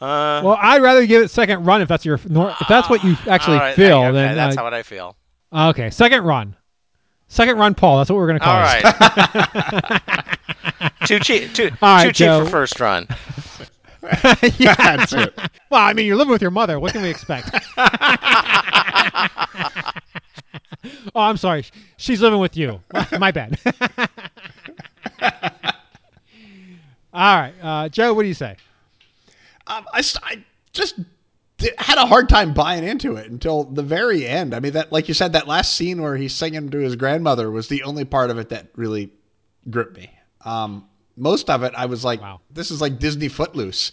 [0.00, 3.02] uh, Well, I'd rather give it second run if that's your nor- if that's what
[3.04, 3.98] you actually all right, feel.
[4.02, 5.16] okay, then that's uh, how I feel.
[5.52, 6.56] okay, second run,
[7.28, 7.98] second run, Paul.
[7.98, 8.84] That's what we're gonna call All it.
[8.84, 10.02] right.
[11.06, 11.52] too cheap.
[11.54, 12.44] Too, All too cheap Joe.
[12.44, 13.06] for first run.
[14.58, 15.36] yeah, that's it.
[15.70, 16.78] Well, I mean, you're living with your mother.
[16.78, 17.50] What can we expect?
[21.14, 21.64] oh, I'm sorry.
[21.96, 22.80] She's living with you.
[23.18, 23.58] My bad.
[27.12, 28.14] All right, uh, Joe.
[28.14, 28.56] What do you say?
[29.66, 30.98] Um, I, s- I just
[31.78, 34.54] had a hard time buying into it until the very end.
[34.54, 37.50] I mean, that like you said, that last scene where he's singing to his grandmother
[37.50, 39.10] was the only part of it that really
[39.70, 40.10] gripped me.
[40.44, 42.40] Um, most of it, I was like, Wow.
[42.50, 43.92] "This is like Disney Footloose."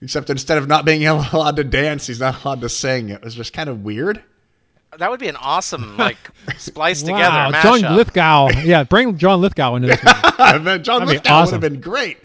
[0.00, 3.08] Except instead of not being allowed to dance, he's not allowed to sing.
[3.10, 4.22] It was just kind of weird.
[4.96, 6.16] That would be an awesome like
[6.58, 7.96] spliced wow, together John.
[7.96, 8.48] Lithgow.
[8.64, 10.02] Yeah, bring John Lithgow into this.
[10.04, 10.14] Movie.
[10.38, 11.60] I bet John That'd Lithgow awesome.
[11.60, 12.18] would have been great,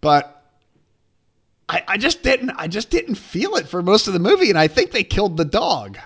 [0.00, 0.39] but
[1.70, 2.50] I, I just didn't.
[2.50, 5.36] I just didn't feel it for most of the movie, and I think they killed
[5.36, 5.98] the dog.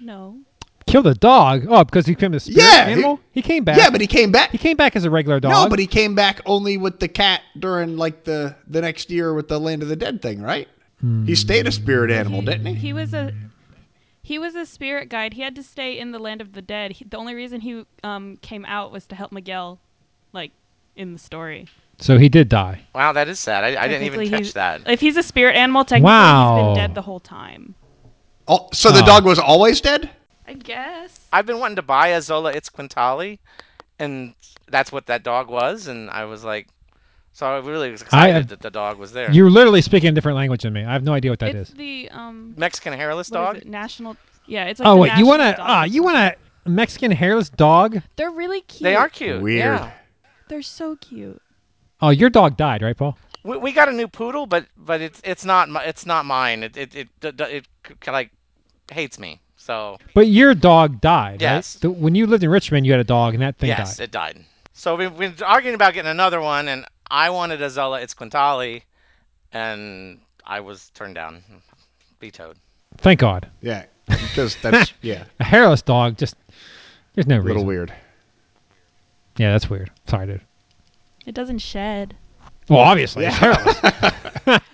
[0.00, 0.38] No.
[0.86, 1.66] Kill the dog.
[1.68, 3.18] Oh, because he became a spirit Yeah, he- animal.
[3.32, 3.76] He, came back.
[3.76, 4.50] Yeah, but he came back.
[4.52, 5.50] he came back as a regular dog.
[5.50, 9.34] No, but he came back only with the cat during like the the next year
[9.34, 10.68] with the Land of the Dead thing, right?
[11.26, 12.74] He stayed a spirit animal, didn't he?
[12.74, 13.32] He was a
[14.22, 15.34] he was a spirit guide.
[15.34, 16.92] He had to stay in the land of the dead.
[16.92, 19.78] He, the only reason he um, came out was to help Miguel,
[20.32, 20.52] like
[20.96, 21.68] in the story.
[21.98, 22.82] So he did die.
[22.94, 23.64] Wow, that is sad.
[23.64, 24.82] I, I didn't even Technically, catch that.
[24.86, 26.56] If he's a spirit animal, technically Wow.
[26.56, 27.74] he's been dead the whole time.
[28.48, 29.06] Oh, so the Oh.
[29.06, 30.10] dog was always dead.
[30.46, 31.18] I guess.
[31.32, 33.38] I've been wanting to buy a Xoloitzcuintli,
[33.98, 34.34] and
[34.68, 35.86] that's what that dog was.
[35.88, 36.68] And I was like,
[37.32, 39.30] so I really was excited have- that the dog was there.
[39.32, 40.84] You're literally speaking a different language than me.
[40.84, 41.76] I have no idea what that it's is.
[41.76, 43.56] the um Mexican hairless what is dog.
[43.56, 43.66] it?
[43.66, 44.16] National.
[44.46, 45.72] Yeah, it's like oh the wait, you want national to?
[45.72, 48.00] dog Ah, you want a Mexican hairless dog?
[48.16, 48.82] They're really cute.
[48.82, 49.42] They are cute.
[49.42, 49.58] Weird.
[49.80, 49.90] Yeah.
[50.48, 51.42] They're so cute.
[52.00, 53.16] Oh, your dog died, right, Paul?
[53.42, 56.62] We, we got a new poodle, but but it's it's not it's not mine.
[56.62, 58.30] It it it it, it, it like
[58.92, 59.40] hates me.
[59.56, 61.76] So But your dog died, Yes.
[61.76, 61.82] right?
[61.82, 64.04] The- when you lived in Richmond, you had a dog, and that thing yes, died.
[64.04, 64.44] it died.
[64.72, 68.82] So we've been arguing about getting another one, and I wanted a Xoloitzcuintli,
[69.52, 71.42] and I was turned down,
[72.20, 72.58] vetoed.
[72.98, 73.48] Thank God.
[73.62, 76.36] Yeah, because that's yeah, A hairless dog, just
[77.14, 77.66] there's no a little reason.
[77.66, 77.92] weird.
[79.38, 79.90] Yeah, that's weird.
[80.06, 80.40] Sorry, dude.
[81.26, 82.16] It doesn't shed.
[82.68, 83.78] Well, obviously, it's hairless.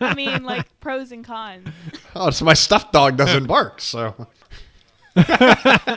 [0.01, 1.69] I mean, like pros and cons.
[2.15, 3.81] Oh, so my stuffed dog doesn't bark.
[3.81, 4.15] So
[5.17, 5.97] Yeah,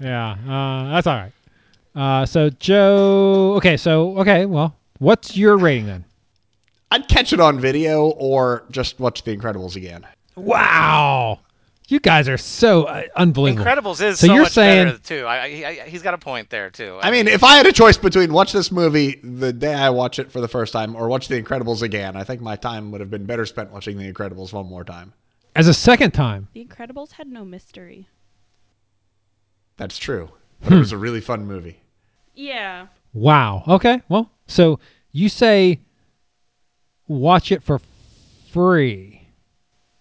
[0.00, 1.32] uh, that's all right.
[1.94, 6.04] Uh, so Joe, okay, so okay, well, what's your rating then?
[6.90, 10.06] I'd catch it on video or just watch The Incredibles again.
[10.36, 11.40] Wow,
[11.88, 13.64] you guys are so uh, unbelievable.
[13.64, 15.24] Incredibles is So so, you're much saying- better too.
[15.26, 16.98] I, I, I, he's got a point there too.
[17.02, 20.18] I mean, if I had a choice between watch this movie the day I watch
[20.18, 23.00] it for the first time or watch The Incredibles again, I think my time would
[23.00, 25.12] have been better spent watching The Incredibles one more time.
[25.54, 28.08] As a second time, The Incredibles had no mystery.
[29.76, 30.30] That's true.
[30.62, 31.78] But it was a really fun movie.
[32.34, 32.86] Yeah.
[33.12, 33.62] Wow.
[33.68, 34.02] Okay.
[34.08, 34.80] Well, so
[35.12, 35.80] you say
[37.08, 37.80] watch it for
[38.52, 39.15] free.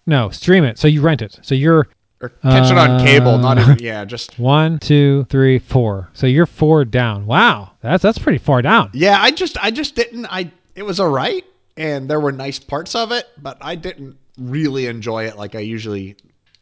[0.06, 0.78] No, stream it.
[0.78, 1.40] So you rent it.
[1.42, 1.88] So you're
[2.22, 6.10] Or catch it on cable, not Uh, even yeah, just one, two, three, four.
[6.14, 7.26] So you're four down.
[7.26, 7.72] Wow.
[7.82, 8.92] That's that's pretty far down.
[8.94, 11.44] Yeah, I just I just didn't I it was all right
[11.78, 15.60] and there were nice parts of it, but I didn't really enjoy it like I
[15.60, 16.16] usually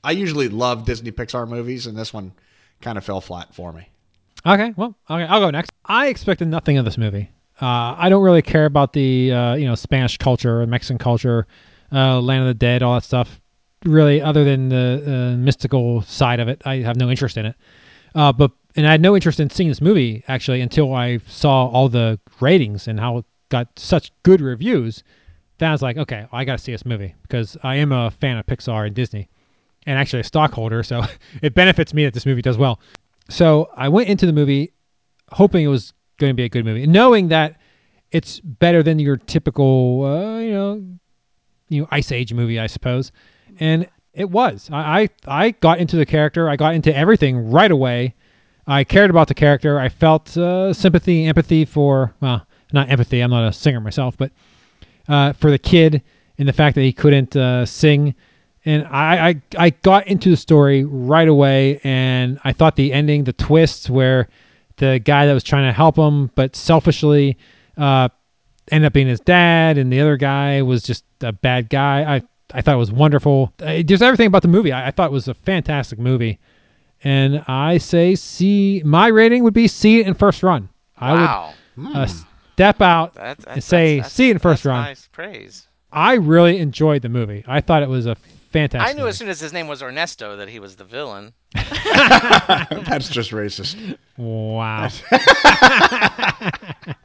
[0.04, 2.34] I usually love Disney Pixar movies and this one
[2.82, 3.88] kind of fell flat for me.
[4.46, 5.72] Okay, well, okay, I'll go next.
[5.86, 7.30] I expected nothing of this movie.
[7.62, 11.48] Uh, I don't really care about the uh, you know Spanish culture, or Mexican culture,
[11.94, 13.40] uh, Land of the Dead, all that stuff.
[13.86, 17.56] Really, other than the uh, mystical side of it, I have no interest in it.
[18.16, 21.68] Uh, but and I had no interest in seeing this movie actually until I saw
[21.68, 25.04] all the ratings and how it got such good reviews.
[25.58, 28.10] Then I was like, okay, I got to see this movie because I am a
[28.10, 29.30] fan of Pixar and Disney,
[29.86, 31.04] and actually a stockholder, so
[31.42, 32.80] it benefits me that this movie does well.
[33.30, 34.74] So I went into the movie
[35.32, 37.60] hoping it was going to be a good movie, knowing that
[38.12, 40.84] it's better than your typical, uh, you know,
[41.70, 43.12] you know, Ice Age movie, I suppose.
[43.60, 44.70] And it was.
[44.72, 45.10] I, I
[45.46, 46.50] I got into the character.
[46.50, 48.14] I got into everything right away.
[48.68, 49.80] I cared about the character.
[49.80, 53.22] I felt uh, sympathy, empathy for well, not empathy.
[53.22, 54.32] I'm not a singer myself, but
[55.08, 56.02] uh, for the kid
[56.38, 58.16] and the fact that he couldn't uh, sing.
[58.66, 63.24] And I, I I got into the story right away, and I thought the ending,
[63.26, 64.30] the twist where
[64.78, 67.38] the guy that was trying to help him, but selfishly,
[67.78, 68.10] uh,
[68.72, 72.16] ended up being his dad, and the other guy was just a bad guy.
[72.16, 72.22] I
[72.54, 73.52] I thought it was wonderful.
[73.60, 74.72] Uh, there's everything about the movie.
[74.72, 76.40] I, I thought it was a fantastic movie,
[77.04, 80.70] and I say see my rating would be see it in first run.
[80.98, 81.54] I wow.
[81.78, 82.08] would uh,
[82.54, 84.84] step out That- that- and say that's- see it in first that's run.
[84.84, 85.68] Nice praise.
[85.92, 87.44] I really enjoyed the movie.
[87.48, 88.16] I thought it was a
[88.52, 88.90] fantastic.
[88.90, 89.10] I knew movie.
[89.10, 91.34] as soon as his name was Ernesto that he was the villain.
[91.54, 93.98] That's just racist.
[94.18, 94.90] Wow.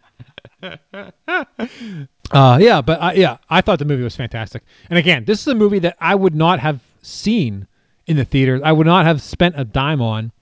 [0.62, 4.62] uh, yeah, but uh, yeah, I thought the movie was fantastic.
[4.90, 7.66] And again, this is a movie that I would not have seen
[8.06, 8.60] in the theater.
[8.64, 10.32] I would not have spent a dime on.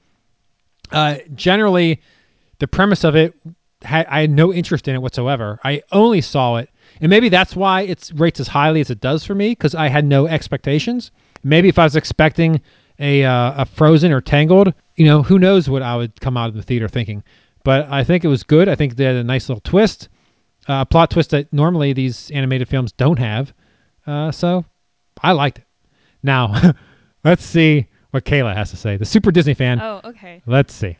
[0.90, 2.00] Uh, generally,
[2.58, 3.34] the premise of it,
[3.84, 5.60] I had no interest in it whatsoever.
[5.62, 9.24] I only saw it, and maybe that's why it rates as highly as it does
[9.24, 11.10] for me because I had no expectations.
[11.44, 12.60] Maybe if I was expecting
[12.98, 16.48] a uh, a Frozen or Tangled, you know, who knows what I would come out
[16.48, 17.22] of the theater thinking.
[17.66, 18.68] But I think it was good.
[18.68, 20.08] I think they had a nice little twist,
[20.68, 23.52] uh, a plot twist that normally these animated films don't have.
[24.06, 24.64] Uh, so
[25.20, 25.64] I liked it.
[26.22, 26.74] Now,
[27.24, 28.96] let's see what Kayla has to say.
[28.96, 29.80] The Super Disney fan.
[29.80, 30.42] Oh, okay.
[30.46, 30.96] Let's see.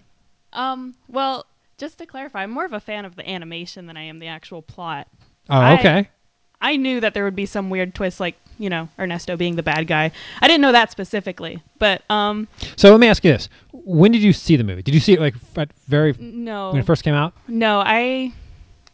[0.53, 1.47] Um, well,
[1.79, 4.27] just to clarify, I'm more of a fan of the animation than I am the
[4.27, 5.07] actual plot.
[5.49, 6.09] Oh, I- okay.
[6.61, 9.63] I knew that there would be some weird twist, like you know Ernesto being the
[9.63, 10.11] bad guy.
[10.41, 13.51] I didn't know that specifically, but um, So let me ask you this:
[13.87, 14.83] When did you see the movie?
[14.83, 17.35] Did you see it like at very no, when it first came out?
[17.47, 18.33] no, I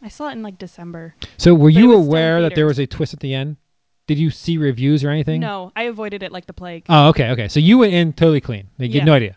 [0.03, 1.15] I saw it in like December.
[1.37, 3.57] So were you was still in aware that there was a twist at the end?
[4.05, 5.39] Did you see reviews or anything?
[5.41, 6.85] No, I avoided it like the plague.
[6.89, 7.47] Oh, okay, okay.
[7.47, 8.67] So you went in totally clean.
[8.77, 9.35] Like, You had no idea.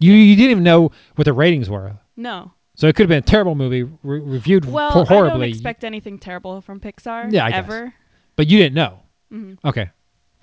[0.00, 1.96] You you didn't even know what the ratings were.
[2.16, 5.06] no, So it could have been a terrible movie, re- reviewed well, po- I don't
[5.06, 7.30] horribly, expect anything terrible from Pixar.
[7.30, 7.58] Yeah, I guess.
[7.58, 7.94] ever.
[8.36, 9.00] but you didn't know.
[9.30, 9.58] Mhm.
[9.64, 9.90] Okay,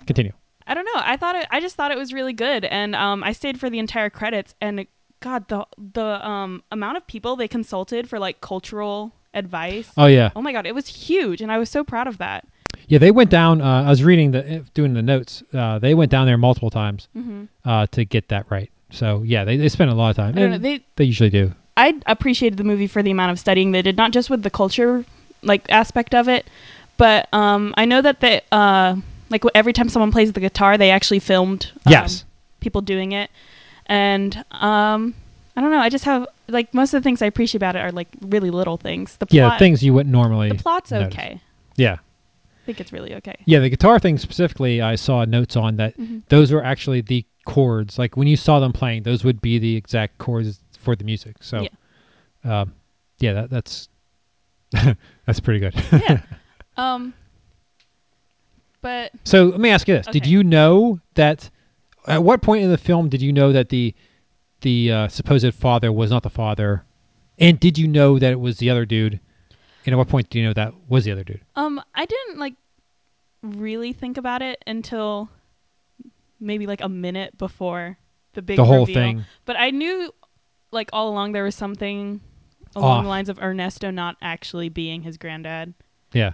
[0.06, 0.32] continue.
[0.68, 0.92] I don't know.
[0.96, 1.46] I thought it.
[1.50, 4.54] I just thought it was really good, and um, I stayed for the entire credits.
[4.60, 4.86] And
[5.20, 9.88] God, the the um amount of people they consulted for like cultural advice.
[9.96, 12.46] Oh yeah, Oh my God, it was huge, and I was so proud of that.
[12.86, 12.98] yeah.
[12.98, 13.60] They went down.
[13.62, 15.42] Uh, I was reading the eh, doing the notes.
[15.52, 18.70] Uh, they went down there multiple times hmm uh, to get that right.
[18.90, 20.36] So yeah, they, they spent a lot of time.
[20.36, 20.58] I don't know.
[20.58, 21.52] They they usually do.
[21.76, 24.50] I appreciated the movie for the amount of studying they did, not just with the
[24.50, 25.04] culture
[25.42, 26.46] like aspect of it,
[26.96, 28.96] but um, I know that they uh,
[29.30, 32.24] like every time someone plays the guitar, they actually filmed um, Yes.
[32.60, 33.30] people doing it,
[33.86, 35.14] and um,
[35.56, 35.78] I don't know.
[35.80, 38.50] I just have like most of the things I appreciate about it are like really
[38.50, 39.16] little things.
[39.16, 40.48] The plot, Yeah, things you wouldn't normally.
[40.48, 41.12] the plot's notice.
[41.12, 41.40] okay.
[41.76, 41.94] Yeah.
[41.96, 43.34] I think it's really okay.
[43.46, 45.96] Yeah, the guitar thing specifically, I saw notes on that.
[45.98, 46.22] Mhm.
[46.28, 47.98] Those were actually the chords.
[47.98, 51.36] Like when you saw them playing, those would be the exact chords for the music.
[51.40, 51.62] So,
[52.44, 52.74] yeah, um,
[53.20, 53.88] yeah, that, that's
[55.26, 55.74] that's pretty good.
[55.92, 56.20] Yeah.
[56.76, 57.14] um,
[58.80, 61.50] but so let me ask you this: Did you know that?
[62.06, 63.94] At what point in the film did you know that the
[64.62, 66.84] the uh, supposed father was not the father?
[67.38, 69.20] And did you know that it was the other dude?
[69.84, 71.40] And at what point do you know that was the other dude?
[71.54, 72.54] Um, I didn't like
[73.42, 75.30] really think about it until
[76.40, 77.98] maybe like a minute before
[78.34, 78.94] the big the whole reveal.
[78.94, 79.24] thing.
[79.44, 80.12] But I knew
[80.70, 82.20] like all along there was something
[82.76, 83.04] along Off.
[83.04, 85.74] the lines of Ernesto not actually being his granddad.
[86.12, 86.32] Yeah.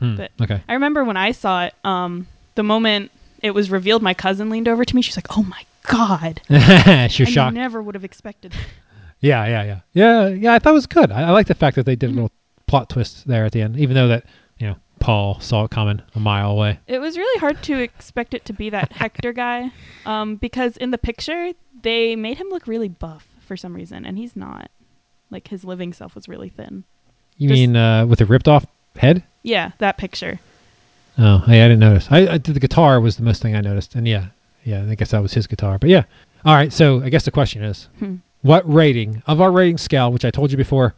[0.00, 0.62] Hmm, But- okay.
[0.68, 3.10] I remember when I saw it, um, the moment
[3.42, 5.02] it was revealed, my cousin leaned over to me.
[5.02, 7.54] She's like, "Oh my god!" You're I shocked.
[7.54, 8.52] never would have expected.
[8.52, 8.58] that.
[9.20, 10.54] Yeah, yeah, yeah, yeah, yeah.
[10.54, 11.10] I thought it was good.
[11.12, 12.30] I, I like the fact that they did a little
[12.66, 14.24] plot twist there at the end, even though that
[14.58, 16.78] you know Paul saw it coming a mile away.
[16.86, 19.70] It was really hard to expect it to be that Hector guy,
[20.06, 24.16] um, because in the picture they made him look really buff for some reason, and
[24.18, 24.70] he's not.
[25.30, 26.84] Like his living self was really thin.
[27.36, 29.22] You Just- mean uh, with a ripped off head?
[29.48, 30.38] Yeah, that picture.
[31.16, 32.06] Oh, hey, I didn't notice.
[32.10, 34.26] I, I the guitar was the most thing I noticed, and yeah,
[34.64, 35.78] yeah, I guess that was his guitar.
[35.78, 36.04] But yeah,
[36.44, 36.72] all right.
[36.72, 38.16] So I guess the question is, Hmm.
[38.42, 40.94] what rating of our rating scale, which I told you before,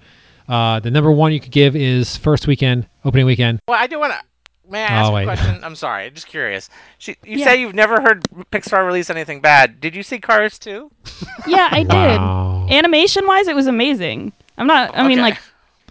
[0.49, 3.61] uh, the number one you could give is first weekend, opening weekend.
[3.69, 4.19] Well, I do want to.
[4.69, 5.65] May I ask Oh, a question?
[5.65, 6.69] I'm sorry, just curious.
[6.99, 7.45] She, you Yeah.
[7.47, 9.81] say you've never heard Pixar release anything bad.
[9.81, 10.89] Did you see Cars 2?
[11.47, 12.67] Yeah, I Wow.
[12.69, 12.75] did.
[12.77, 14.33] Animation wise, it was amazing.
[14.59, 14.97] I'm not.
[14.97, 15.39] I mean, like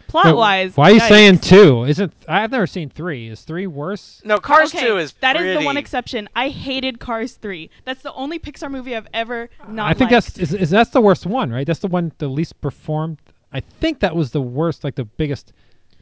[0.09, 0.75] plot wise.
[0.75, 1.85] Why are you saying two?
[1.85, 3.29] Isn't I've never seen three?
[3.29, 4.21] Is three worse?
[4.25, 6.27] No, Cars okay, 2 is that is the one pretty- exception.
[6.35, 7.69] I hated Cars 3.
[7.85, 10.25] That's the only Pixar movie I've ever not I think liked.
[10.35, 11.65] that's is, is that's the worst one, right?
[11.65, 13.19] That's the one the least performed.
[13.53, 15.53] I think that was the worst, like the biggest.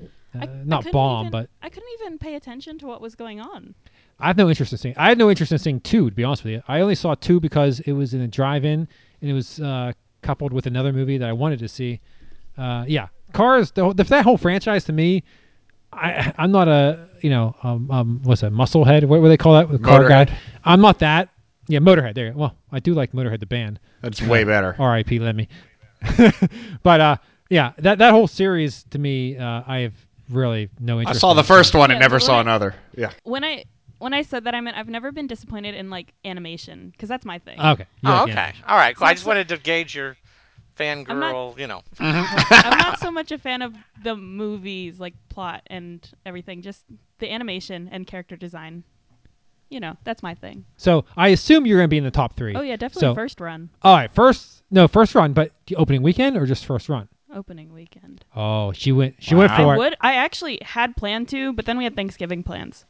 [0.02, 0.06] Uh,
[0.40, 3.16] I- I not couldn't bomb, even- but I couldn't even pay attention to what was
[3.16, 3.76] going on.
[4.20, 4.96] I have no interest in seeing.
[4.98, 6.10] I had no interest in seeing two.
[6.10, 8.88] To be honest with you, I only saw two because it was in a drive-in
[9.22, 9.92] and it was uh,
[10.24, 12.00] coupled with another movie that I wanted to see.
[12.58, 13.72] Uh, yeah, Cars.
[13.72, 15.24] The, the, that whole franchise to me,
[15.94, 19.04] I I'm not a you know um, um what's that musclehead?
[19.06, 19.72] What what do they call that?
[19.72, 20.28] The car Motorhead.
[20.28, 20.38] guy.
[20.64, 21.30] I'm not that.
[21.68, 22.16] Yeah, Motorhead.
[22.16, 22.34] There.
[22.36, 23.80] Well, I do like Motorhead the band.
[24.02, 24.76] That's way better.
[24.80, 25.20] R.I.P.
[25.20, 25.50] Lemmy.
[26.84, 27.18] but uh,
[27.50, 29.94] yeah, that that whole series to me, uh, I have
[30.30, 31.18] really no interest.
[31.18, 32.76] I saw in the first one and never saw I- another.
[32.96, 33.12] Yeah.
[33.24, 33.66] When I
[34.00, 37.26] when I said that, I meant I've never been disappointed in like animation because that's
[37.26, 37.60] my thing.
[37.60, 37.86] Okay.
[38.02, 38.32] you Oh, like okay.
[38.32, 38.64] animation.
[38.68, 39.08] All right, cool.
[39.08, 40.16] I just it's- wanted to gauge your
[40.80, 41.82] I'm not- fangirl, you know.
[42.00, 46.62] I'm not so much a fan of the movies, like plot and everything.
[46.62, 46.84] Just
[47.20, 48.84] the animation and character design.
[49.70, 50.64] You know, that's my thing.
[50.78, 52.56] So I assume you're going to be in the top three.
[52.56, 56.04] Oh yeah, definitely So- first run, All right, first no first run, but the opening
[56.04, 57.10] weekend or just first run?
[57.34, 58.24] opening weekend.
[58.36, 59.16] Oh, she went.
[59.20, 59.78] She went I for it.
[59.78, 59.96] would.
[60.02, 62.86] I actually had planned to, but then we had Thanksgiving plans.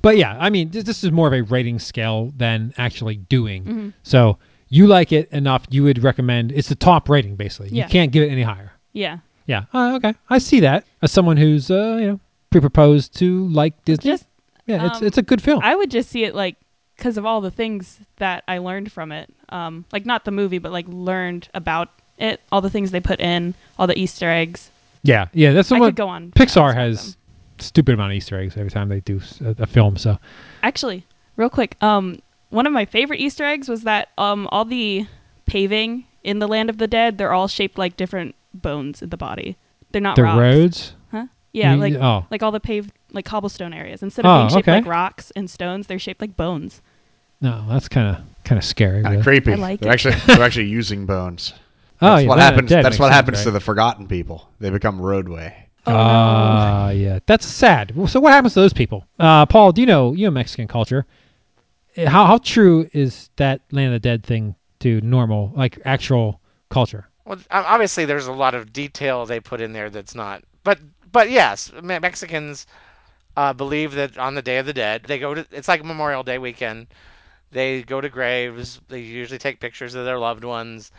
[0.00, 3.64] But yeah, I mean, this, this is more of a rating scale than actually doing.
[3.64, 3.88] Mm-hmm.
[4.04, 4.38] So
[4.70, 6.52] you like it enough, you would recommend.
[6.52, 7.68] It's the top rating, basically.
[7.70, 7.84] Yeah.
[7.84, 8.72] You can't give it any higher.
[8.92, 9.64] Yeah, Yeah.
[9.74, 10.14] Oh, okay.
[10.30, 14.12] I see that as someone who's uh, you know pre-proposed to like Disney.
[14.12, 14.24] just
[14.66, 15.60] yeah, it's um, it's a good film.
[15.62, 16.56] I would just see it like
[16.96, 19.32] because of all the things that I learned from it.
[19.50, 23.20] Um, like not the movie, but like learned about it, all the things they put
[23.20, 24.70] in, all the Easter eggs.
[25.02, 25.52] yeah, yeah.
[25.52, 25.88] That's the I one.
[25.88, 26.30] could go on.
[26.32, 27.16] Pixar has
[27.58, 29.96] stupid amount of Easter eggs every time they do a film.
[29.96, 30.18] So
[30.62, 31.06] actually
[31.36, 31.76] real quick.
[31.82, 35.06] Um, one of my favorite Easter eggs was that um all the
[35.46, 39.16] paving in the Land of the Dead, they're all shaped like different bones in the
[39.16, 39.56] body.
[39.92, 40.38] They're not the rocks.
[40.38, 40.92] roads.
[41.10, 41.26] Huh?
[41.52, 42.26] Yeah, You- like oh.
[42.30, 44.02] like all the paved like cobblestone areas.
[44.02, 44.78] Instead of Oh, being shaped okay.
[44.80, 46.80] like rocks and stones, they're shaped like bones.
[47.40, 49.02] No, that's kind of kind of scary.
[49.02, 49.16] Kind really.
[49.18, 49.52] of creepy.
[49.52, 49.94] I like they're it.
[49.94, 51.54] actually they're actually using bones.
[52.02, 52.70] Oh, That's yeah, what Land happens.
[52.70, 54.48] That's makes what sense, happens to the forgotten people.
[54.58, 55.66] They become roadway.
[55.86, 55.98] Oh, no.
[55.98, 57.92] Ah, yeah, that's sad.
[58.08, 59.04] So what happens to those people?
[59.18, 61.06] Uh, Paul, do you know you know Mexican culture?
[61.96, 66.40] Uh, How how true is that Land of the Dead thing to normal like actual
[66.68, 67.08] culture?
[67.24, 70.42] Well, obviously there's a lot of detail they put in there that's not.
[70.64, 70.78] But
[71.12, 72.66] but yes, Mexicans
[73.36, 76.22] uh, believe that on the Day of the Dead, they go to it's like Memorial
[76.22, 76.88] Day weekend.
[77.52, 78.80] They go to graves.
[78.88, 80.92] They usually take pictures of their loved ones.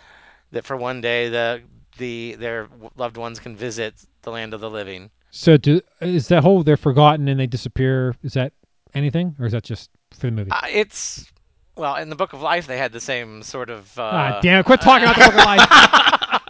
[0.52, 1.62] That for one day the
[1.98, 5.10] the their loved ones can visit the land of the living.
[5.32, 8.16] So do is that whole they're forgotten and they disappear?
[8.22, 8.54] Is that
[8.94, 10.52] anything, or is that just for the movie?
[10.52, 11.32] Uh, it's
[11.76, 13.98] well in the Book of Life they had the same sort of.
[13.98, 14.60] Uh, ah, damn!
[14.60, 16.42] it, Quit talking about the book of life.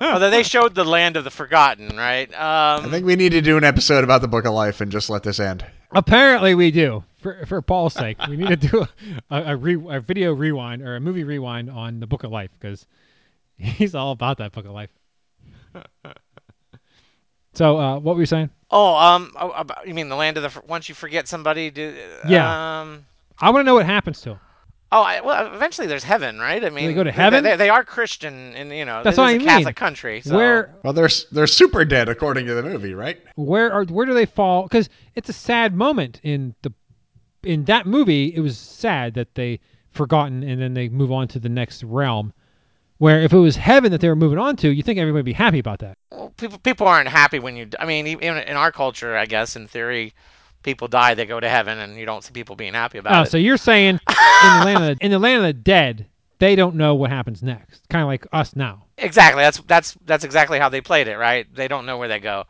[0.00, 2.28] although they showed the land of the forgotten, right?
[2.32, 4.90] Um, I think we need to do an episode about the Book of Life and
[4.90, 5.64] just let this end.
[5.92, 7.04] Apparently, we do.
[7.18, 8.86] For for Paul's sake, we need to do
[9.30, 12.50] a a, re, a video rewind or a movie rewind on the Book of Life
[12.58, 12.86] because
[13.58, 14.90] he's all about that Book of Life.
[17.52, 18.50] so, uh, what were you saying?
[18.70, 20.62] Oh, um, oh, about, you mean the land of the?
[20.66, 21.94] Once you forget somebody, do
[22.28, 22.80] Yeah.
[22.80, 23.06] Um,
[23.40, 24.40] I want to know what happens to him.
[24.92, 26.64] oh, I, well, eventually there's heaven, right?
[26.64, 27.42] I mean, they go to heaven?
[27.42, 29.48] They, they are Christian, and you know, That's this what is I a mean.
[29.48, 30.20] Catholic country.
[30.20, 30.36] So.
[30.36, 33.18] Where Well, they're they're super dead according to the movie, right?
[33.36, 34.64] where are where do they fall?
[34.64, 36.72] Because it's a sad moment in the
[37.42, 38.32] in that movie.
[38.34, 39.58] It was sad that they
[39.90, 42.32] forgotten and then they move on to the next realm.
[43.00, 45.24] Where if it was heaven that they were moving on to, you think everybody would
[45.24, 45.98] be happy about that.
[46.12, 47.68] Well, people people aren't happy when you.
[47.80, 50.14] I mean, even in our culture, I guess in theory,
[50.62, 53.24] people die, they go to heaven, and you don't see people being happy about Oh,
[53.24, 53.32] it.
[53.32, 54.00] so you're saying
[54.38, 56.06] in the land of the, in the land of the dead,
[56.38, 58.86] they don't know what happens next, kind of like us now.
[58.98, 59.42] Exactly.
[59.42, 61.46] That's that's that's exactly how they played it, right?
[61.54, 62.44] They don't know where they go.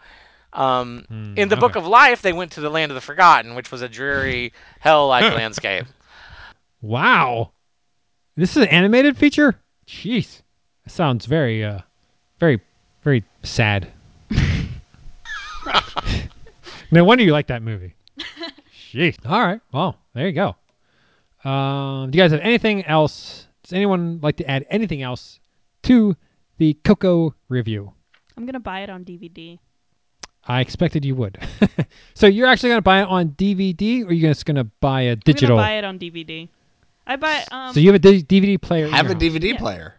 [0.53, 3.55] Um, in the Book Hmm, of Life, they went to the land of the forgotten,
[3.55, 5.87] which was a dreary hell-like landscape.
[6.83, 7.53] Wow,
[8.37, 9.61] this is an animated feature.
[9.91, 10.43] Jeez,
[10.85, 11.81] that sounds very uh
[12.39, 12.61] very,
[13.03, 13.89] very sad.
[16.91, 17.95] no wonder you like that movie.
[18.93, 19.19] Jeez.
[19.27, 19.61] All right.
[19.73, 20.57] Well, there you go.
[21.49, 23.47] Um, do you guys have anything else?
[23.63, 25.39] Does anyone like to add anything else
[25.83, 26.17] to
[26.59, 27.93] the Coco review?
[28.37, 29.59] I'm gonna buy it on DVD.
[30.45, 31.39] I expected you would.
[32.15, 35.03] so you're actually going to buy it on DVD, or you're just going to buy
[35.03, 35.59] a digital?
[35.59, 36.49] I'm gonna buy it on DVD.
[37.11, 37.75] I buy um.
[37.75, 38.87] so you have a D- DVD player.
[38.87, 39.19] in Have a your.
[39.19, 39.59] DVD Yeah.
[39.59, 39.95] player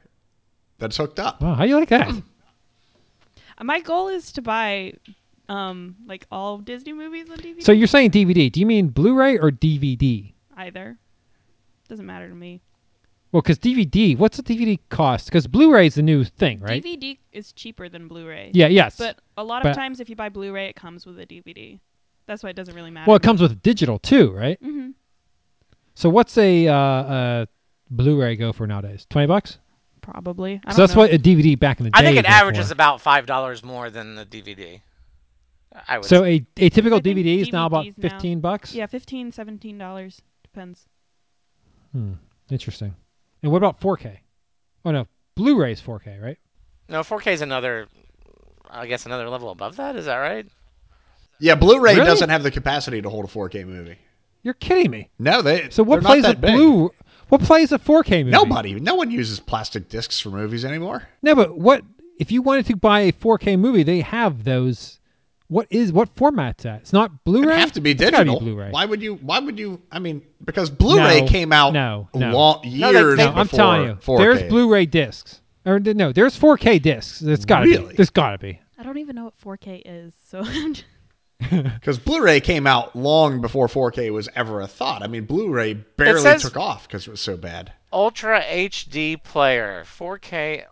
[0.79, 1.41] that's hooked up.
[1.41, 2.09] Wow, how do you like that?
[3.61, 4.93] My goal is to buy
[5.49, 7.61] um like all Disney movies on DVD.
[7.63, 8.51] so you're saying DVD?
[8.51, 10.33] Do you mean Blu-ray or DVD?
[10.57, 10.97] either
[11.89, 12.61] doesn't matter to me.
[13.31, 15.25] Well, because DVD, what's the DVD cost?
[15.25, 16.83] Because Blu-ray is the new thing, right?
[16.83, 18.51] DVD is cheaper than Blu-ray.
[18.53, 18.67] Yeah.
[18.67, 18.97] Yes.
[18.97, 21.79] But a lot But- of times, if you buy Blu-ray, it comes with a DVD.
[22.27, 23.07] That's why it doesn't really matter.
[23.09, 24.57] well, it comes with digital too, right?
[24.61, 24.89] hmm
[26.01, 27.45] So what's a uh, uh,
[27.91, 29.05] Blu-ray go for nowadays?
[29.11, 29.59] Twenty bucks.
[30.01, 30.59] Probably.
[30.65, 31.01] I So don't that's know.
[31.01, 31.99] what a DVD back in the day.
[31.99, 32.73] I think it go averages for.
[32.73, 34.81] about five dollars more than the DVD.
[35.87, 36.05] I would.
[36.07, 36.43] So say.
[36.57, 38.73] a, a typical DVD is now about DVDs now- fifteen bucks.
[38.73, 40.87] Yeah, 15 17 dollars depends.
[41.91, 42.13] Hmm.
[42.49, 42.95] Interesting.
[43.43, 44.17] And what about 4K?
[44.83, 46.37] Oh no, Blu-ray is 4K, right?
[46.89, 47.87] no, 4K is another.
[48.71, 49.95] I guess another level above that.
[49.95, 50.47] Is that right?
[51.39, 52.05] Yeah, Blu-ray Really?
[52.07, 53.97] doesn't have the capacity to hold a 4K movie.
[54.43, 55.09] You're kidding me.
[55.19, 55.69] No, they.
[55.69, 56.53] So what plays not a big.
[56.55, 56.91] blue?
[57.29, 58.31] What plays a 4K movie?
[58.31, 58.73] Nobody.
[58.79, 61.03] No one uses plastic discs for movies anymore.
[61.21, 61.83] No, but what
[62.19, 63.83] if you wanted to buy a 4K movie?
[63.83, 64.99] They have those.
[65.47, 66.81] What is what format's that?
[66.81, 67.47] It's not Blu-ray.
[67.51, 68.39] It'd have to be It's gotta digital.
[68.39, 68.69] Blu-ray.
[68.71, 69.15] Why would you?
[69.15, 69.81] Why would you?
[69.91, 72.31] I mean, because Blu-ray No, came out no, no.
[72.31, 74.17] long, years they- they- No, I'm telling you, 4K.
[74.17, 75.41] there's Blu-ray discs.
[75.65, 77.21] Or no, there's 4K discs.
[77.21, 77.89] It's gotta really?
[77.89, 77.95] be.
[77.95, 78.59] There's gotta be.
[78.79, 80.41] I don't even know what 4K is, so
[81.49, 85.03] Because Blu-ray came out long before 4K was ever a thought.
[85.03, 87.73] I mean, Blu-ray barely took off because it was so bad.
[87.91, 90.65] Ultra HD player, 4K,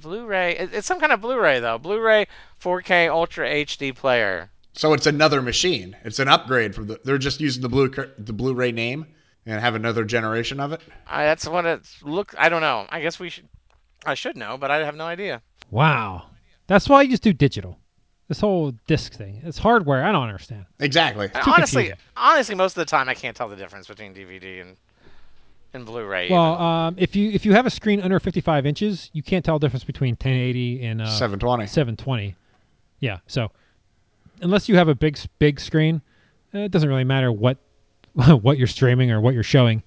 [0.00, 0.56] Blu-ray.
[0.56, 1.78] It's some kind of Blu-ray though.
[1.78, 2.26] Blu-ray,
[2.60, 4.50] 4K Ultra HD player.
[4.72, 5.96] So it's another machine.
[6.04, 7.00] It's an upgrade from the.
[7.02, 9.06] They're just using the blue the Blu-ray name
[9.46, 10.82] and have another generation of it.
[11.06, 12.34] I, that's what it look.
[12.36, 12.86] I don't know.
[12.90, 13.48] I guess we should.
[14.04, 15.40] I should know, but I have no idea.
[15.70, 16.26] Wow,
[16.66, 17.78] that's why you just do digital.
[18.28, 19.40] This whole disc thing.
[19.44, 20.04] It's hardware.
[20.04, 20.66] I don't understand.
[20.80, 21.30] Exactly.
[21.34, 21.96] honestly, confusing.
[22.16, 24.76] honestly, most of the time I can't tell the difference between DVD and
[25.72, 26.30] and Blu-ray.
[26.30, 29.58] Well, um, if you if you have a screen under 55 inches, you can't tell
[29.58, 31.66] the difference between 1080 and uh, 720.
[31.66, 32.34] 720.
[32.98, 33.18] Yeah.
[33.28, 33.52] So
[34.40, 36.02] unless you have a big big screen,
[36.54, 37.58] uh, it doesn't really matter what
[38.14, 39.82] what you're streaming or what you're showing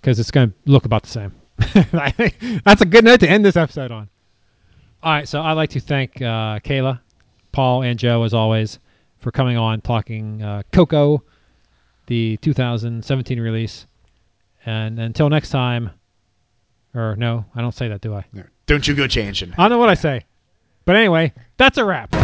[0.00, 1.32] because it's going to look about the same.
[1.94, 4.08] I think that's a good note to end this episode on.
[5.02, 5.28] All right.
[5.28, 7.00] So I'd like to thank uh, Kayla,
[7.52, 8.78] Paul, and Joe as always
[9.18, 11.22] for coming on talking uh, Coco,
[12.06, 13.86] the 2017 release.
[14.66, 15.90] And until next time,
[16.94, 18.24] or no, I don't say that, do I?
[18.66, 19.52] Don't you go changing.
[19.52, 20.24] I don't know what I say.
[20.84, 22.21] But anyway, that's a wrap.